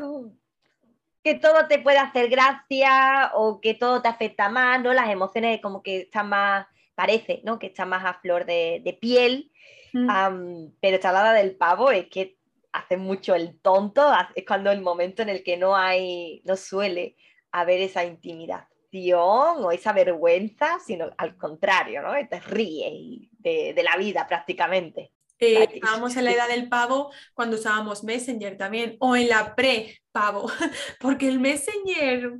que 1.24 1.34
todo 1.34 1.66
te 1.66 1.78
puede 1.78 1.98
hacer 1.98 2.28
gracia 2.28 3.32
o 3.34 3.60
que 3.60 3.74
todo 3.74 4.00
te 4.02 4.08
afecta 4.08 4.48
más, 4.48 4.80
¿no? 4.80 4.92
Las 4.92 5.10
emociones 5.10 5.60
como 5.60 5.82
que 5.82 6.02
están 6.02 6.28
más, 6.28 6.66
parece, 6.94 7.40
¿no? 7.44 7.58
Que 7.58 7.66
están 7.68 7.88
más 7.88 8.04
a 8.04 8.14
flor 8.20 8.46
de, 8.46 8.98
piel. 9.00 9.50
Mm. 9.92 10.68
pero 10.80 10.96
esta 10.96 11.12
lado 11.12 11.32
del 11.32 11.56
pavo 11.56 11.90
es 11.90 12.08
que 12.08 12.36
hace 12.72 12.98
mucho 12.98 13.34
el 13.34 13.58
tonto, 13.60 14.12
es 14.34 14.44
cuando 14.46 14.70
el 14.70 14.82
momento 14.82 15.22
en 15.22 15.30
el 15.30 15.42
que 15.42 15.56
no 15.56 15.74
hay, 15.74 16.42
no 16.44 16.56
suele 16.56 17.16
haber 17.50 17.80
esa 17.80 18.04
intimidad 18.04 18.68
o 19.16 19.70
esa 19.70 19.92
vergüenza, 19.92 20.78
sino 20.84 21.10
al 21.16 21.36
contrario, 21.36 22.02
¿no? 22.02 22.12
Te 22.28 22.40
ríes 22.40 23.28
de, 23.38 23.82
la 23.82 23.96
vida 23.96 24.26
prácticamente. 24.26 25.12
Eh, 25.38 25.68
estábamos 25.74 26.16
en 26.16 26.24
la 26.24 26.32
edad 26.32 26.48
del 26.48 26.68
pavo 26.68 27.12
cuando 27.32 27.56
usábamos 27.56 28.02
Messenger 28.02 28.56
también, 28.56 28.96
o 28.98 29.14
en 29.14 29.28
la 29.28 29.54
pre-pavo, 29.54 30.50
porque 31.00 31.28
el 31.28 31.38
Messenger, 31.38 32.32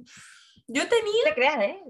yo 0.66 0.88
tenía... 0.88 1.24
Te 1.24 1.34
creas, 1.34 1.60
¿eh? 1.60 1.82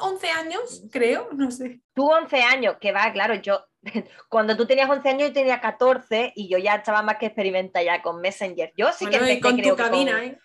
11 0.00 0.30
años, 0.30 0.84
creo, 0.90 1.28
no 1.32 1.50
sé. 1.50 1.80
Tú 1.94 2.06
11 2.06 2.42
años, 2.42 2.76
que 2.80 2.92
va, 2.92 3.12
claro, 3.12 3.34
yo, 3.34 3.64
cuando 4.28 4.56
tú 4.56 4.66
tenías 4.66 4.90
11 4.90 5.08
años 5.08 5.28
yo 5.28 5.32
tenía 5.32 5.60
14 5.60 6.32
y 6.34 6.48
yo 6.48 6.58
ya 6.58 6.76
estaba 6.76 7.02
más 7.02 7.16
que 7.16 7.26
experimentada 7.26 7.84
ya 7.84 8.02
con 8.02 8.20
Messenger. 8.20 8.72
Yo 8.76 8.92
sí 8.92 9.06
que 9.06 9.16
empecé, 9.16 9.40
con 9.40 9.60
tu 9.60 9.76
cabina, 9.76 10.24
¿eh? 10.24 10.38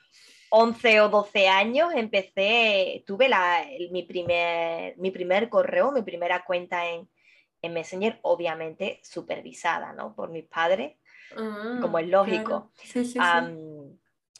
11 0.50 1.02
o 1.02 1.10
12 1.10 1.48
años 1.48 1.92
empecé, 1.96 3.04
tuve 3.06 3.30
la, 3.30 3.66
mi, 3.92 4.04
primer, 4.04 4.98
mi 4.98 5.12
primer 5.12 5.50
correo, 5.50 5.92
mi 5.92 6.02
primera 6.02 6.44
cuenta 6.44 6.88
en, 6.88 7.08
en 7.62 7.74
Messenger, 7.74 8.20
obviamente 8.24 9.00
supervisada 9.04 9.94
¿no? 9.94 10.16
por 10.16 10.30
mis 10.30 10.46
padres. 10.46 10.98
como 11.36 12.00
es 12.00 12.08
lógico. 12.08 12.72
Sí, 12.76 13.06
sí, 13.06 13.06
sí. 13.06 13.20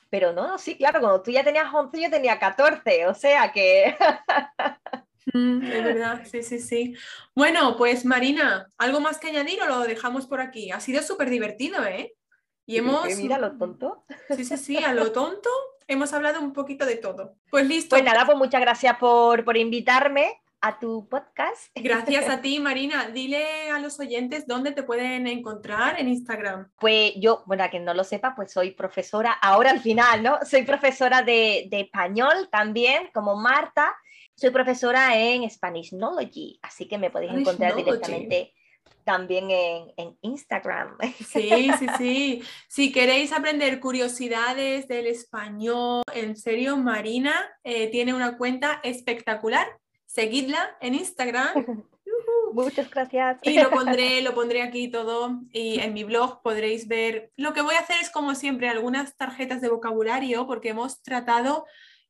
pero 0.10 0.34
no, 0.34 0.58
sí, 0.58 0.76
claro, 0.76 1.00
cuando 1.00 1.22
tú 1.22 1.32
ya 1.32 1.44
tenías 1.44 1.72
11, 1.72 2.02
yo 2.02 2.10
tenía 2.10 2.40
14, 2.40 3.08
o 3.08 3.14
sea 3.14 3.52
que... 3.52 3.96
Mm, 5.32 5.62
es 5.62 5.84
verdad, 5.84 6.22
sí, 6.26 6.42
sí, 6.42 6.58
sí. 6.58 6.96
Bueno, 7.36 7.78
pues 7.78 8.04
Marina, 8.04 8.72
¿algo 8.80 9.00
más 9.00 9.20
que 9.20 9.28
añadir 9.28 9.62
o 9.62 9.68
lo 9.68 9.82
dejamos 9.82 10.26
por 10.26 10.42
aquí? 10.42 10.72
Ha 10.72 10.80
sido 10.80 11.04
súper 11.04 11.30
divertido, 11.30 11.86
¿eh? 11.86 12.16
Y 12.66 12.78
hemos... 12.78 13.06
Mira 13.18 13.38
lo 13.38 13.56
tonto. 13.56 14.06
Sí, 14.36 14.44
sí, 14.44 14.58
sí, 14.58 14.78
a 14.78 14.92
lo 14.92 15.12
tonto 15.12 15.50
hemos 15.90 16.14
hablado 16.14 16.40
un 16.40 16.54
poquito 16.54 16.86
de 16.86 16.96
todo. 16.96 17.36
Pues 17.50 17.68
listo. 17.68 17.90
Pues 17.90 18.04
nada, 18.04 18.26
pues 18.26 18.38
muchas 18.38 18.62
gracias 18.62 18.96
por, 18.98 19.44
por 19.44 19.58
invitarme 19.58 20.40
a 20.62 20.78
tu 20.78 21.08
podcast. 21.08 21.72
Gracias 21.76 22.28
a 22.30 22.42
ti, 22.42 22.60
Marina. 22.60 23.10
Dile 23.10 23.72
a 23.72 23.80
los 23.80 23.98
oyentes 24.00 24.46
dónde 24.46 24.74
te 24.74 24.84
pueden 24.84 25.26
encontrar 25.26 26.00
en 26.00 26.10
Instagram. 26.10 26.70
Pues 26.80 27.14
yo, 27.16 27.44
bueno, 27.46 27.64
a 27.64 27.70
quien 27.70 27.86
no 27.86 27.94
lo 27.94 28.04
sepa, 28.04 28.36
pues 28.36 28.52
soy 28.52 28.72
profesora, 28.72 29.32
ahora 29.32 29.72
al 29.72 29.80
final, 29.80 30.22
¿no? 30.22 30.38
Soy 30.46 30.64
profesora 30.64 31.22
de, 31.22 31.68
de 31.70 31.82
español 31.82 32.50
también, 32.52 33.10
como 33.14 33.38
Marta. 33.38 33.96
Soy 34.36 34.52
profesora 34.52 35.18
en 35.18 35.50
Spanishnology, 35.50 36.60
así 36.62 36.88
que 36.88 36.98
me 36.98 37.10
podéis 37.10 37.34
encontrar 37.34 37.76
directamente 37.76 38.54
también 39.04 39.50
en, 39.50 40.18
Instagram. 40.22 40.98
Sí, 41.18 41.72
sí, 41.80 41.88
sí. 41.98 42.44
Si 42.68 42.92
queréis 42.92 43.32
aprender 43.32 43.80
curiosidades 43.80 44.88
del 44.88 45.08
español, 45.08 46.04
en 46.14 46.36
serio, 46.36 46.78
Marina 46.78 47.34
eh, 47.64 47.88
tiene 47.88 48.14
una 48.14 48.38
cuenta 48.38 48.80
espectacular. 48.84 49.68
Seguidla 50.06 50.78
en 50.82 50.96
Instagram. 50.96 51.66
Muchas 52.54 52.90
gracias. 52.90 53.40
Y 53.44 53.60
lo 53.60 53.70
pondré, 53.70 54.22
lo 54.22 54.34
pondré 54.34 54.62
aquí 54.62 54.90
todo 54.90 55.42
y 55.52 55.80
en 55.80 55.94
mi 55.94 56.04
blog 56.04 56.42
podréis 56.42 56.88
ver. 56.88 57.32
Lo 57.36 57.54
que 57.54 57.62
voy 57.62 57.76
a 57.76 57.80
hacer 57.80 57.98
es 58.02 58.10
como 58.10 58.36
siempre 58.36 58.70
algunas 58.70 59.16
tarjetas 59.18 59.62
de 59.62 59.70
vocabulario 59.70 60.48
porque 60.48 60.70
hemos 60.70 61.02
tratado 61.02 61.66